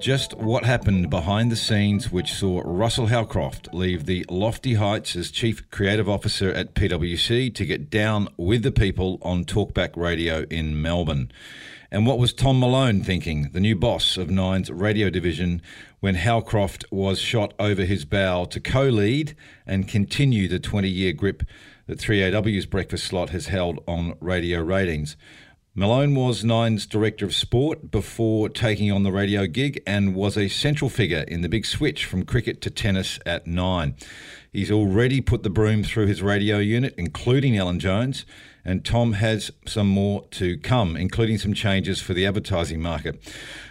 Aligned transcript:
Just 0.00 0.32
what 0.38 0.64
happened 0.64 1.10
behind 1.10 1.52
the 1.52 1.56
scenes, 1.56 2.10
which 2.10 2.32
saw 2.32 2.62
Russell 2.64 3.08
Howcroft 3.08 3.74
leave 3.74 4.06
the 4.06 4.24
lofty 4.30 4.74
heights 4.74 5.14
as 5.14 5.30
Chief 5.30 5.70
Creative 5.70 6.08
Officer 6.08 6.50
at 6.50 6.74
PwC 6.74 7.54
to 7.54 7.66
get 7.66 7.90
down 7.90 8.26
with 8.38 8.62
the 8.62 8.72
people 8.72 9.18
on 9.20 9.44
Talkback 9.44 9.98
Radio 9.98 10.46
in 10.48 10.80
Melbourne. 10.80 11.30
And 11.90 12.06
what 12.06 12.18
was 12.18 12.32
Tom 12.32 12.60
Malone 12.60 13.02
thinking, 13.02 13.50
the 13.52 13.60
new 13.60 13.76
boss 13.76 14.16
of 14.16 14.30
Nine's 14.30 14.70
radio 14.70 15.10
division, 15.10 15.60
when 16.00 16.14
Howcroft 16.14 16.86
was 16.90 17.18
shot 17.18 17.52
over 17.58 17.84
his 17.84 18.06
bow 18.06 18.46
to 18.46 18.58
co 18.58 18.84
lead 18.84 19.36
and 19.66 19.86
continue 19.86 20.48
the 20.48 20.58
20 20.58 20.88
year 20.88 21.12
grip 21.12 21.42
that 21.88 21.98
3AW's 21.98 22.64
breakfast 22.64 23.04
slot 23.04 23.30
has 23.30 23.48
held 23.48 23.84
on 23.86 24.16
radio 24.18 24.62
ratings? 24.62 25.18
Malone 25.72 26.16
was 26.16 26.42
Nine's 26.44 26.84
Director 26.84 27.24
of 27.24 27.32
Sport 27.32 27.92
before 27.92 28.48
taking 28.48 28.90
on 28.90 29.04
the 29.04 29.12
radio 29.12 29.46
gig 29.46 29.80
and 29.86 30.16
was 30.16 30.36
a 30.36 30.48
central 30.48 30.90
figure 30.90 31.24
in 31.28 31.42
the 31.42 31.48
big 31.48 31.64
switch 31.64 32.04
from 32.06 32.24
cricket 32.24 32.60
to 32.62 32.70
tennis 32.70 33.20
at 33.24 33.46
Nine. 33.46 33.94
He's 34.52 34.72
already 34.72 35.20
put 35.20 35.44
the 35.44 35.48
broom 35.48 35.84
through 35.84 36.06
his 36.08 36.22
radio 36.22 36.58
unit, 36.58 36.96
including 36.98 37.56
Alan 37.56 37.78
Jones, 37.78 38.26
and 38.64 38.84
Tom 38.84 39.12
has 39.12 39.52
some 39.64 39.86
more 39.86 40.26
to 40.32 40.58
come, 40.58 40.96
including 40.96 41.38
some 41.38 41.54
changes 41.54 42.00
for 42.00 42.14
the 42.14 42.26
advertising 42.26 42.82
market. 42.82 43.22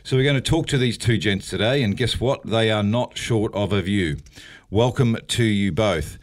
So 0.06 0.16
we're 0.16 0.24
going 0.24 0.36
to 0.36 0.42
talk 0.42 0.68
to 0.68 0.78
these 0.78 0.98
two 0.98 1.18
gents 1.18 1.50
today, 1.50 1.84
and 1.84 1.98
guess 1.98 2.18
what? 2.18 2.46
They 2.46 2.72
are 2.72 2.82
not 2.82 3.18
short 3.18 3.54
of 3.54 3.74
a 3.74 3.82
view. 3.82 4.20
Welcome 4.70 5.18
to 5.28 5.44
you 5.44 5.74
both. 5.74 6.18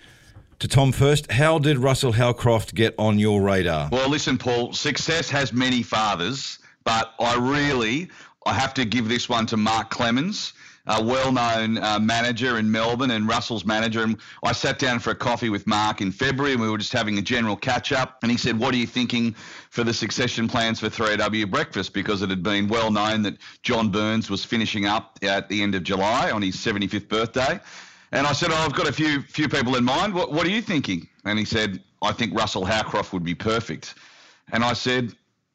To 0.60 0.68
Tom 0.68 0.90
first, 0.90 1.30
how 1.32 1.58
did 1.58 1.76
Russell 1.76 2.12
Howcroft 2.12 2.74
get 2.74 2.94
on 2.98 3.18
your 3.18 3.42
radar? 3.42 3.90
Well, 3.92 4.08
listen, 4.08 4.38
Paul, 4.38 4.72
success 4.72 5.28
has 5.28 5.52
many 5.52 5.82
fathers, 5.82 6.60
but 6.82 7.12
I 7.20 7.36
really 7.36 8.08
I 8.46 8.54
have 8.54 8.72
to 8.74 8.86
give 8.86 9.06
this 9.06 9.28
one 9.28 9.44
to 9.46 9.58
Mark 9.58 9.90
Clemens 9.90 10.54
a 10.86 11.02
well-known 11.02 11.78
uh, 11.78 11.98
manager 11.98 12.58
in 12.58 12.70
Melbourne 12.70 13.10
and 13.10 13.28
Russell's 13.28 13.64
manager. 13.64 14.04
And 14.04 14.16
I 14.44 14.52
sat 14.52 14.78
down 14.78 15.00
for 15.00 15.10
a 15.10 15.14
coffee 15.16 15.50
with 15.50 15.66
Mark 15.66 16.00
in 16.00 16.12
February, 16.12 16.52
and 16.52 16.62
we 16.62 16.70
were 16.70 16.78
just 16.78 16.92
having 16.92 17.18
a 17.18 17.22
general 17.22 17.56
catch-up. 17.56 18.18
And 18.22 18.30
he 18.30 18.38
said, 18.38 18.56
"What 18.58 18.72
are 18.72 18.78
you 18.78 18.86
thinking 18.86 19.34
for 19.68 19.82
the 19.82 19.92
succession 19.92 20.48
plans 20.48 20.80
for 20.80 20.88
3AW 20.88 21.44
Breakfast?" 21.44 21.92
Because 21.92 22.22
it 22.22 22.30
had 22.30 22.42
been 22.42 22.68
well 22.68 22.90
known 22.90 23.22
that 23.22 23.36
John 23.62 23.90
Burns 23.90 24.30
was 24.30 24.44
finishing 24.44 24.86
up 24.86 25.18
at 25.22 25.48
the 25.48 25.60
end 25.60 25.74
of 25.74 25.82
July 25.82 26.30
on 26.30 26.40
his 26.40 26.56
75th 26.56 27.08
birthday. 27.08 27.60
And 28.12 28.26
I 28.26 28.32
said, 28.32 28.50
"Oh, 28.50 28.56
I've 28.56 28.74
got 28.74 28.88
a 28.88 28.92
few 28.92 29.22
few 29.22 29.48
people 29.48 29.76
in 29.76 29.84
mind. 29.84 30.14
What, 30.14 30.32
what 30.32 30.46
are 30.46 30.50
you 30.50 30.62
thinking?" 30.62 31.08
And 31.24 31.38
he 31.38 31.44
said, 31.44 31.82
"I 32.02 32.12
think 32.12 32.38
Russell 32.38 32.64
Howcroft 32.64 33.12
would 33.12 33.24
be 33.24 33.34
perfect." 33.34 33.94
And 34.52 34.64
I 34.64 34.72
said, 34.72 35.12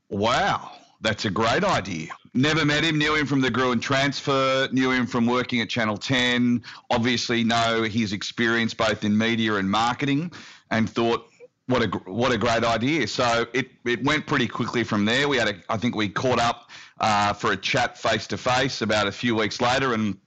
"Wow." 0.10 0.72
That's 1.04 1.26
a 1.26 1.32
great 1.32 1.64
idea. 1.64 2.10
Never 2.36 2.64
met 2.64 2.84
him, 2.84 2.98
knew 2.98 3.16
him 3.16 3.26
from 3.26 3.42
the 3.42 3.50
Gruen 3.50 3.80
transfer, 3.80 4.70
knew 4.72 4.92
him 4.92 5.08
from 5.08 5.26
working 5.26 5.60
at 5.60 5.68
Channel 5.68 5.98
10, 5.98 6.64
obviously 6.92 7.44
know 7.44 7.82
his 7.82 8.14
experience 8.14 8.76
both 8.76 9.04
in 9.04 9.18
media 9.18 9.56
and 9.56 9.70
marketing, 9.70 10.32
and 10.70 10.88
thought, 10.88 11.28
what 11.66 11.82
a 11.82 11.88
what 12.06 12.32
a 12.32 12.38
great 12.38 12.64
idea. 12.64 13.08
So 13.08 13.48
it, 13.54 13.70
it 13.86 14.04
went 14.04 14.28
pretty 14.28 14.48
quickly 14.48 14.84
from 14.84 15.06
there. 15.06 15.28
We 15.28 15.38
had 15.38 15.48
a, 15.48 15.56
I 15.70 15.78
think 15.78 15.96
we 15.96 16.10
caught 16.10 16.40
up 16.40 16.70
uh, 17.00 17.34
for 17.34 17.52
a 17.52 17.58
chat 17.58 17.98
face 17.98 18.28
to 18.28 18.38
face 18.38 18.82
about 18.82 19.08
a 19.08 19.12
few 19.12 19.36
weeks 19.36 19.60
later, 19.60 19.94
and 19.94 20.18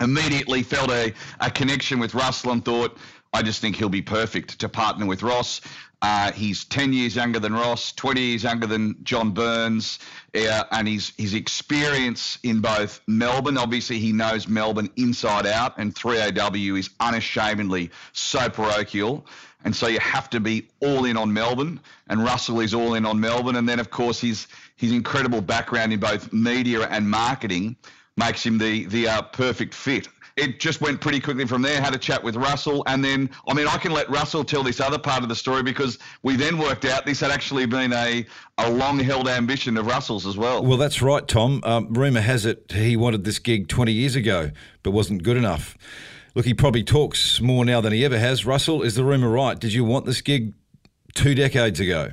immediately 0.00 0.62
felt 0.62 0.90
a, 0.90 1.12
a 1.40 1.50
connection 1.50 1.98
with 1.98 2.14
Russell 2.14 2.52
and 2.52 2.64
thought, 2.64 2.96
I 3.32 3.42
just 3.42 3.60
think 3.60 3.76
he'll 3.76 3.88
be 3.88 4.02
perfect 4.02 4.60
to 4.60 4.68
partner 4.68 5.06
with 5.06 5.22
Ross. 5.22 5.60
Uh, 6.02 6.30
he's 6.32 6.64
10 6.66 6.92
years 6.92 7.16
younger 7.16 7.38
than 7.38 7.54
Ross, 7.54 7.92
20 7.92 8.20
years 8.20 8.42
younger 8.42 8.66
than 8.66 8.94
John 9.04 9.30
Burns, 9.30 9.98
uh, 10.34 10.64
and 10.70 10.86
his, 10.86 11.12
his 11.16 11.32
experience 11.32 12.38
in 12.42 12.60
both 12.60 13.00
Melbourne, 13.06 13.56
obviously 13.56 13.98
he 13.98 14.12
knows 14.12 14.46
Melbourne 14.46 14.90
inside 14.96 15.46
out, 15.46 15.78
and 15.78 15.94
3AW 15.94 16.78
is 16.78 16.90
unashamedly 17.00 17.90
so 18.12 18.50
parochial. 18.50 19.24
And 19.64 19.74
so 19.74 19.86
you 19.86 19.98
have 20.00 20.28
to 20.30 20.40
be 20.40 20.68
all 20.80 21.06
in 21.06 21.16
on 21.16 21.32
Melbourne, 21.32 21.80
and 22.08 22.22
Russell 22.22 22.60
is 22.60 22.74
all 22.74 22.94
in 22.94 23.06
on 23.06 23.18
Melbourne. 23.18 23.56
And 23.56 23.66
then, 23.66 23.80
of 23.80 23.90
course, 23.90 24.20
his, 24.20 24.46
his 24.76 24.92
incredible 24.92 25.40
background 25.40 25.92
in 25.94 26.00
both 26.00 26.32
media 26.34 26.86
and 26.88 27.08
marketing 27.08 27.76
makes 28.16 28.44
him 28.44 28.58
the, 28.58 28.86
the 28.86 29.08
uh, 29.08 29.22
perfect 29.22 29.74
fit 29.74 30.08
it 30.36 30.58
just 30.58 30.80
went 30.80 31.00
pretty 31.00 31.20
quickly 31.20 31.46
from 31.46 31.62
there. 31.62 31.80
Had 31.80 31.94
a 31.94 31.98
chat 31.98 32.22
with 32.22 32.36
Russell, 32.36 32.82
and 32.86 33.04
then 33.04 33.30
I 33.46 33.54
mean, 33.54 33.68
I 33.68 33.78
can 33.78 33.92
let 33.92 34.10
Russell 34.10 34.44
tell 34.44 34.62
this 34.62 34.80
other 34.80 34.98
part 34.98 35.22
of 35.22 35.28
the 35.28 35.34
story 35.34 35.62
because 35.62 35.98
we 36.22 36.36
then 36.36 36.58
worked 36.58 36.84
out 36.84 37.06
this 37.06 37.20
had 37.20 37.30
actually 37.30 37.66
been 37.66 37.92
a 37.92 38.26
a 38.58 38.70
long 38.70 38.98
held 38.98 39.28
ambition 39.28 39.76
of 39.76 39.86
Russell's 39.86 40.26
as 40.26 40.36
well. 40.36 40.64
Well, 40.64 40.76
that's 40.78 41.00
right, 41.00 41.26
Tom. 41.26 41.60
Um, 41.64 41.92
rumor 41.92 42.20
has 42.20 42.46
it 42.46 42.72
he 42.72 42.96
wanted 42.96 43.24
this 43.24 43.38
gig 43.38 43.68
20 43.68 43.92
years 43.92 44.16
ago, 44.16 44.50
but 44.82 44.90
wasn't 44.90 45.22
good 45.22 45.36
enough. 45.36 45.76
Look, 46.34 46.46
he 46.46 46.54
probably 46.54 46.82
talks 46.82 47.40
more 47.40 47.64
now 47.64 47.80
than 47.80 47.92
he 47.92 48.04
ever 48.04 48.18
has. 48.18 48.44
Russell, 48.44 48.82
is 48.82 48.96
the 48.96 49.04
rumor 49.04 49.28
right? 49.28 49.58
Did 49.58 49.72
you 49.72 49.84
want 49.84 50.04
this 50.04 50.20
gig 50.20 50.52
two 51.14 51.36
decades 51.36 51.78
ago? 51.78 52.12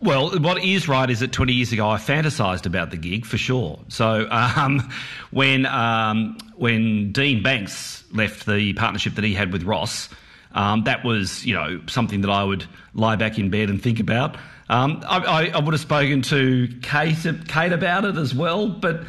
Well, 0.00 0.38
what 0.40 0.62
is 0.62 0.88
right 0.88 1.08
is 1.08 1.20
that 1.20 1.32
20 1.32 1.54
years 1.54 1.72
ago 1.72 1.88
I 1.88 1.96
fantasised 1.96 2.66
about 2.66 2.90
the 2.90 2.98
gig 2.98 3.24
for 3.24 3.38
sure. 3.38 3.78
So 3.88 4.28
um, 4.30 4.90
when 5.30 5.64
um, 5.66 6.36
when 6.56 7.12
Dean 7.12 7.42
Banks 7.42 8.04
left 8.12 8.46
the 8.46 8.74
partnership 8.74 9.14
that 9.14 9.24
he 9.24 9.34
had 9.34 9.52
with 9.52 9.62
Ross, 9.62 10.08
um, 10.52 10.84
that 10.84 11.04
was 11.04 11.44
you 11.46 11.54
know 11.54 11.80
something 11.86 12.20
that 12.22 12.30
I 12.30 12.44
would 12.44 12.66
lie 12.94 13.16
back 13.16 13.38
in 13.38 13.50
bed 13.50 13.70
and 13.70 13.82
think 13.82 14.00
about. 14.00 14.36
Um, 14.68 15.02
I, 15.06 15.50
I, 15.54 15.60
would 15.60 15.74
have 15.74 15.80
spoken 15.80 16.22
to 16.22 16.68
Kate, 16.82 17.24
Kate 17.46 17.72
about 17.72 18.04
it 18.04 18.16
as 18.16 18.34
well, 18.34 18.68
but 18.68 19.04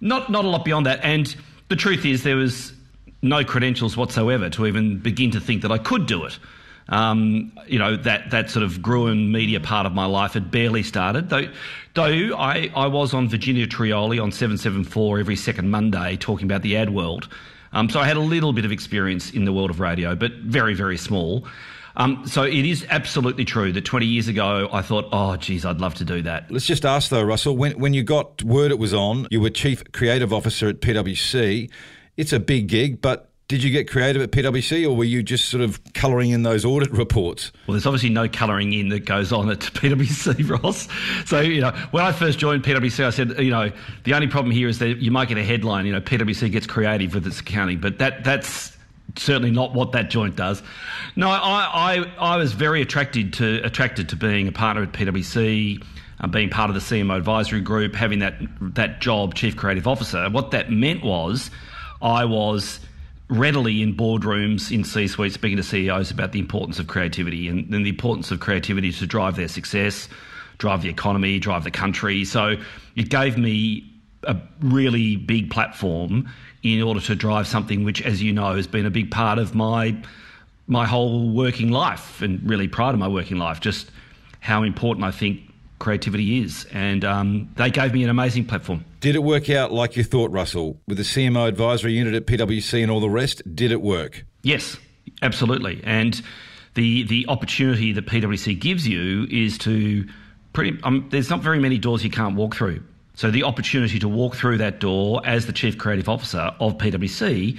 not 0.00 0.30
not 0.30 0.44
a 0.44 0.48
lot 0.48 0.64
beyond 0.64 0.86
that. 0.86 1.00
And 1.02 1.34
the 1.68 1.76
truth 1.76 2.04
is, 2.04 2.22
there 2.22 2.36
was 2.36 2.74
no 3.22 3.44
credentials 3.44 3.96
whatsoever 3.96 4.50
to 4.50 4.66
even 4.66 4.98
begin 4.98 5.30
to 5.30 5.40
think 5.40 5.62
that 5.62 5.72
I 5.72 5.78
could 5.78 6.06
do 6.06 6.24
it. 6.24 6.38
Um, 6.90 7.52
you 7.66 7.78
know, 7.78 7.96
that, 7.96 8.30
that 8.30 8.50
sort 8.50 8.64
of 8.64 8.82
Gruen 8.82 9.30
media 9.30 9.60
part 9.60 9.86
of 9.86 9.92
my 9.92 10.06
life 10.06 10.32
had 10.32 10.50
barely 10.50 10.82
started. 10.82 11.30
Though, 11.30 11.48
though 11.94 12.36
I, 12.36 12.70
I 12.74 12.88
was 12.88 13.14
on 13.14 13.28
Virginia 13.28 13.66
Trioli 13.66 14.20
on 14.20 14.32
774 14.32 15.20
every 15.20 15.36
second 15.36 15.70
Monday 15.70 16.16
talking 16.16 16.46
about 16.46 16.62
the 16.62 16.76
ad 16.76 16.90
world. 16.90 17.28
Um, 17.72 17.88
so 17.88 18.00
I 18.00 18.06
had 18.06 18.16
a 18.16 18.20
little 18.20 18.52
bit 18.52 18.64
of 18.64 18.72
experience 18.72 19.30
in 19.30 19.44
the 19.44 19.52
world 19.52 19.70
of 19.70 19.78
radio, 19.78 20.16
but 20.16 20.32
very, 20.32 20.74
very 20.74 20.98
small. 20.98 21.46
Um, 21.96 22.26
so 22.26 22.44
it 22.44 22.64
is 22.64 22.86
absolutely 22.88 23.44
true 23.44 23.72
that 23.72 23.84
20 23.84 24.06
years 24.06 24.28
ago 24.28 24.68
I 24.72 24.82
thought, 24.82 25.08
oh, 25.12 25.36
geez, 25.36 25.64
I'd 25.64 25.80
love 25.80 25.94
to 25.96 26.04
do 26.04 26.22
that. 26.22 26.50
Let's 26.50 26.66
just 26.66 26.84
ask 26.84 27.10
though, 27.10 27.22
Russell, 27.22 27.56
when, 27.56 27.78
when 27.78 27.94
you 27.94 28.02
got 28.02 28.42
word 28.42 28.70
it 28.70 28.78
was 28.78 28.94
on, 28.94 29.26
you 29.30 29.40
were 29.40 29.50
Chief 29.50 29.82
Creative 29.92 30.32
Officer 30.32 30.68
at 30.68 30.80
PwC. 30.80 31.70
It's 32.16 32.32
a 32.32 32.40
big 32.40 32.68
gig, 32.68 33.00
but 33.00 33.29
did 33.50 33.64
you 33.64 33.70
get 33.72 33.90
creative 33.90 34.22
at 34.22 34.30
PwC 34.30 34.88
or 34.88 34.94
were 34.94 35.02
you 35.02 35.24
just 35.24 35.48
sort 35.48 35.60
of 35.60 35.82
colouring 35.92 36.30
in 36.30 36.44
those 36.44 36.64
audit 36.64 36.88
reports? 36.92 37.50
Well, 37.66 37.72
there's 37.72 37.84
obviously 37.84 38.10
no 38.10 38.28
colouring 38.28 38.72
in 38.72 38.90
that 38.90 39.06
goes 39.06 39.32
on 39.32 39.50
at 39.50 39.58
PwC, 39.58 40.48
Ross. 40.48 40.86
So, 41.28 41.40
you 41.40 41.60
know, 41.60 41.72
when 41.90 42.04
I 42.04 42.12
first 42.12 42.38
joined 42.38 42.62
PwC, 42.62 43.04
I 43.04 43.10
said, 43.10 43.40
you 43.40 43.50
know, 43.50 43.72
the 44.04 44.14
only 44.14 44.28
problem 44.28 44.52
here 44.52 44.68
is 44.68 44.78
that 44.78 44.98
you 44.98 45.10
might 45.10 45.26
get 45.26 45.36
a 45.36 45.42
headline, 45.42 45.84
you 45.84 45.90
know, 45.90 46.00
PwC 46.00 46.52
gets 46.52 46.64
creative 46.64 47.12
with 47.12 47.26
its 47.26 47.40
accounting, 47.40 47.80
but 47.80 47.98
that 47.98 48.22
that's 48.22 48.78
certainly 49.16 49.50
not 49.50 49.74
what 49.74 49.90
that 49.92 50.10
joint 50.10 50.36
does. 50.36 50.62
No, 51.16 51.28
I, 51.28 52.04
I, 52.20 52.34
I 52.34 52.36
was 52.36 52.52
very 52.52 52.80
attracted 52.80 53.32
to 53.32 53.60
attracted 53.64 54.10
to 54.10 54.16
being 54.16 54.46
a 54.46 54.52
partner 54.52 54.84
at 54.84 54.92
PwC. 54.92 55.84
Uh, 56.22 56.26
being 56.26 56.50
part 56.50 56.68
of 56.68 56.74
the 56.74 56.80
CMO 56.80 57.16
advisory 57.16 57.62
group, 57.62 57.94
having 57.94 58.18
that 58.18 58.34
that 58.60 59.00
job, 59.00 59.34
chief 59.34 59.56
creative 59.56 59.88
officer. 59.88 60.28
What 60.28 60.50
that 60.50 60.70
meant 60.70 61.02
was, 61.02 61.50
I 62.02 62.26
was 62.26 62.78
readily 63.30 63.80
in 63.80 63.94
boardrooms, 63.94 64.70
in 64.70 64.84
C 64.84 65.06
suites, 65.06 65.34
speaking 65.34 65.56
to 65.56 65.62
CEOs 65.62 66.10
about 66.10 66.32
the 66.32 66.40
importance 66.40 66.78
of 66.78 66.88
creativity 66.88 67.48
and, 67.48 67.72
and, 67.72 67.86
the 67.86 67.90
importance 67.90 68.30
of 68.30 68.40
creativity 68.40 68.92
to 68.92 69.06
drive 69.06 69.36
their 69.36 69.48
success, 69.48 70.08
drive 70.58 70.82
the 70.82 70.88
economy, 70.88 71.38
drive 71.38 71.64
the 71.64 71.70
country. 71.70 72.24
So 72.24 72.56
it 72.96 73.08
gave 73.08 73.38
me 73.38 73.90
a 74.24 74.36
really 74.60 75.16
big 75.16 75.50
platform 75.50 76.28
in 76.62 76.82
order 76.82 77.00
to 77.00 77.14
drive 77.14 77.46
something 77.46 77.84
which, 77.84 78.02
as 78.02 78.22
you 78.22 78.32
know, 78.32 78.56
has 78.56 78.66
been 78.66 78.84
a 78.84 78.90
big 78.90 79.10
part 79.10 79.38
of 79.38 79.54
my 79.54 79.96
my 80.66 80.86
whole 80.86 81.30
working 81.30 81.70
life 81.70 82.22
and 82.22 82.48
really 82.48 82.68
proud 82.68 82.94
of 82.94 83.00
my 83.00 83.08
working 83.08 83.38
life. 83.38 83.60
Just 83.60 83.90
how 84.38 84.62
important 84.62 85.04
I 85.04 85.10
think 85.10 85.49
creativity 85.80 86.42
is. 86.42 86.66
And 86.72 87.04
um, 87.04 87.50
they 87.56 87.70
gave 87.70 87.92
me 87.92 88.04
an 88.04 88.10
amazing 88.10 88.44
platform. 88.44 88.84
Did 89.00 89.16
it 89.16 89.24
work 89.24 89.50
out 89.50 89.72
like 89.72 89.96
you 89.96 90.04
thought, 90.04 90.30
Russell? 90.30 90.78
With 90.86 90.98
the 90.98 91.02
CMO 91.02 91.48
advisory 91.48 91.94
unit 91.94 92.14
at 92.14 92.26
PwC 92.26 92.80
and 92.80 92.90
all 92.90 93.00
the 93.00 93.10
rest, 93.10 93.42
did 93.56 93.72
it 93.72 93.82
work? 93.82 94.24
Yes, 94.42 94.76
absolutely. 95.22 95.80
And 95.82 96.22
the 96.74 97.02
the 97.04 97.26
opportunity 97.28 97.92
that 97.92 98.06
PwC 98.06 98.58
gives 98.58 98.86
you 98.86 99.26
is 99.30 99.58
to 99.58 100.06
pretty. 100.52 100.78
Um, 100.84 101.08
there's 101.10 101.30
not 101.30 101.40
very 101.40 101.58
many 101.58 101.78
doors 101.78 102.04
you 102.04 102.10
can't 102.10 102.36
walk 102.36 102.54
through. 102.54 102.82
So 103.14 103.30
the 103.30 103.42
opportunity 103.42 103.98
to 103.98 104.08
walk 104.08 104.36
through 104.36 104.58
that 104.58 104.78
door 104.80 105.20
as 105.24 105.46
the 105.46 105.52
chief 105.52 105.76
creative 105.76 106.08
officer 106.08 106.52
of 106.60 106.78
PwC, 106.78 107.58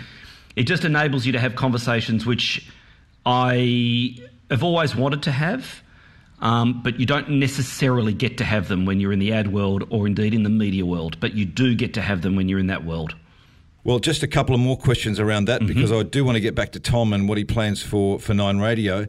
it 0.55 0.63
just 0.63 0.85
enables 0.85 1.25
you 1.25 1.33
to 1.33 1.39
have 1.39 1.55
conversations 1.55 2.25
which 2.25 2.67
I 3.25 4.17
have 4.49 4.63
always 4.63 4.95
wanted 4.95 5.23
to 5.23 5.31
have. 5.31 5.83
Um, 6.41 6.81
but 6.81 6.99
you 6.99 7.05
don't 7.05 7.29
necessarily 7.29 8.13
get 8.13 8.37
to 8.39 8.43
have 8.43 8.67
them 8.67 8.85
when 8.85 8.99
you're 8.99 9.13
in 9.13 9.19
the 9.19 9.31
ad 9.31 9.53
world 9.53 9.87
or 9.91 10.07
indeed 10.07 10.33
in 10.33 10.43
the 10.43 10.49
media 10.49 10.85
world, 10.85 11.19
but 11.19 11.33
you 11.33 11.45
do 11.45 11.75
get 11.75 11.93
to 11.93 12.01
have 12.01 12.23
them 12.23 12.35
when 12.35 12.49
you're 12.49 12.59
in 12.59 12.67
that 12.67 12.83
world. 12.83 13.15
Well, 13.83 13.99
just 13.99 14.23
a 14.23 14.27
couple 14.27 14.53
of 14.53 14.61
more 14.61 14.77
questions 14.77 15.19
around 15.19 15.45
that 15.45 15.61
mm-hmm. 15.61 15.67
because 15.67 15.91
I 15.91 16.03
do 16.03 16.23
want 16.23 16.35
to 16.35 16.39
get 16.39 16.55
back 16.55 16.71
to 16.73 16.79
Tom 16.79 17.13
and 17.13 17.29
what 17.29 17.37
he 17.37 17.43
plans 17.43 17.81
for 17.81 18.19
for 18.19 18.33
Nine 18.33 18.59
Radio. 18.59 19.05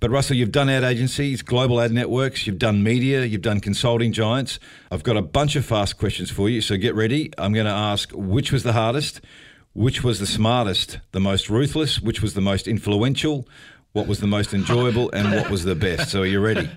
But 0.00 0.10
Russell, 0.10 0.36
you've 0.36 0.52
done 0.52 0.70
ad 0.70 0.84
agencies, 0.84 1.42
global 1.42 1.80
ad 1.80 1.90
networks, 1.90 2.46
you've 2.46 2.58
done 2.58 2.84
media, 2.84 3.24
you've 3.24 3.42
done 3.42 3.58
consulting 3.58 4.12
giants. 4.12 4.60
I've 4.92 5.02
got 5.02 5.16
a 5.16 5.22
bunch 5.22 5.56
of 5.56 5.64
fast 5.64 5.98
questions 5.98 6.30
for 6.30 6.48
you, 6.48 6.60
so 6.60 6.76
get 6.76 6.94
ready. 6.94 7.32
I'm 7.36 7.52
going 7.52 7.66
to 7.66 7.72
ask 7.72 8.10
which 8.12 8.52
was 8.52 8.62
the 8.62 8.74
hardest, 8.74 9.20
which 9.72 10.04
was 10.04 10.20
the 10.20 10.26
smartest, 10.26 11.00
the 11.10 11.20
most 11.20 11.50
ruthless, 11.50 12.00
which 12.00 12.22
was 12.22 12.34
the 12.34 12.40
most 12.40 12.68
influential, 12.68 13.48
what 13.98 14.06
was 14.06 14.20
the 14.20 14.28
most 14.28 14.54
enjoyable, 14.54 15.10
and 15.10 15.34
what 15.34 15.50
was 15.50 15.64
the 15.64 15.74
best. 15.74 16.12
So 16.12 16.20
are 16.22 16.26
you 16.26 16.38
ready? 16.38 16.70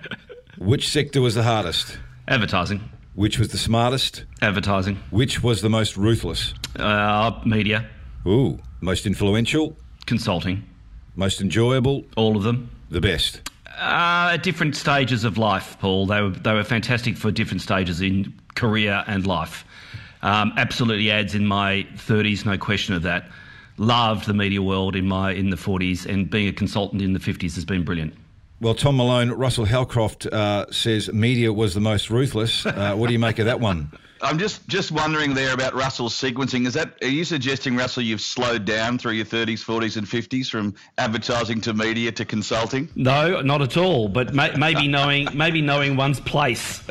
Which 0.58 0.88
sector 0.88 1.20
was 1.20 1.36
the 1.36 1.44
hardest? 1.44 1.96
Advertising. 2.26 2.80
Which 3.14 3.38
was 3.38 3.50
the 3.50 3.58
smartest? 3.58 4.24
Advertising. 4.42 4.96
Which 5.10 5.40
was 5.40 5.62
the 5.62 5.68
most 5.70 5.96
ruthless? 5.96 6.52
Uh, 6.76 7.40
media. 7.46 7.88
Ooh. 8.26 8.58
Most 8.80 9.06
influential? 9.06 9.76
Consulting. 10.04 10.64
Most 11.14 11.40
enjoyable? 11.40 12.04
All 12.16 12.36
of 12.36 12.42
them. 12.42 12.68
The 12.90 13.00
best? 13.00 13.48
Uh, 13.68 14.30
at 14.32 14.42
different 14.42 14.74
stages 14.74 15.22
of 15.22 15.38
life, 15.38 15.76
Paul. 15.78 16.06
They 16.06 16.22
were, 16.22 16.30
they 16.30 16.52
were 16.52 16.64
fantastic 16.64 17.16
for 17.16 17.30
different 17.30 17.62
stages 17.62 18.00
in 18.00 18.34
career 18.56 19.04
and 19.06 19.24
life. 19.28 19.64
Um, 20.22 20.52
absolutely 20.56 21.08
ads 21.12 21.36
in 21.36 21.46
my 21.46 21.86
30s, 21.94 22.44
no 22.44 22.58
question 22.58 22.94
of 22.96 23.02
that. 23.02 23.30
Loved 23.78 24.26
the 24.26 24.34
media 24.34 24.62
world 24.62 24.96
in 24.96 25.06
my 25.06 25.32
in 25.32 25.50
the 25.50 25.56
40s, 25.56 26.06
and 26.06 26.30
being 26.30 26.48
a 26.48 26.52
consultant 26.52 27.02
in 27.02 27.12
the 27.12 27.18
50s 27.18 27.54
has 27.54 27.64
been 27.64 27.84
brilliant. 27.84 28.14
Well, 28.60 28.74
Tom 28.74 28.96
Malone, 28.96 29.32
Russell 29.32 29.64
Howcroft 29.64 30.26
uh, 30.26 30.66
says 30.70 31.12
media 31.12 31.52
was 31.52 31.74
the 31.74 31.80
most 31.80 32.10
ruthless. 32.10 32.64
Uh, 32.64 32.94
what 32.94 33.08
do 33.08 33.12
you 33.12 33.18
make 33.18 33.38
of 33.38 33.46
that 33.46 33.58
one? 33.58 33.90
I'm 34.22 34.38
just 34.38 34.66
just 34.68 34.92
wondering 34.92 35.34
there 35.34 35.52
about 35.52 35.74
Russell's 35.74 36.14
sequencing. 36.14 36.66
Is 36.66 36.74
that 36.74 36.94
are 37.02 37.08
you 37.08 37.24
suggesting 37.24 37.74
Russell 37.74 38.04
you've 38.04 38.20
slowed 38.20 38.64
down 38.64 38.96
through 38.96 39.12
your 39.12 39.26
30s, 39.26 39.64
40s, 39.64 39.96
and 39.96 40.06
50s 40.06 40.48
from 40.48 40.74
advertising 40.96 41.60
to 41.62 41.74
media 41.74 42.12
to 42.12 42.24
consulting? 42.24 42.88
No, 42.94 43.40
not 43.40 43.62
at 43.62 43.76
all. 43.76 44.08
But 44.08 44.32
may, 44.32 44.54
maybe 44.56 44.86
knowing 44.96 45.28
maybe 45.34 45.60
knowing 45.60 45.96
one's 45.96 46.20
place, 46.20 46.82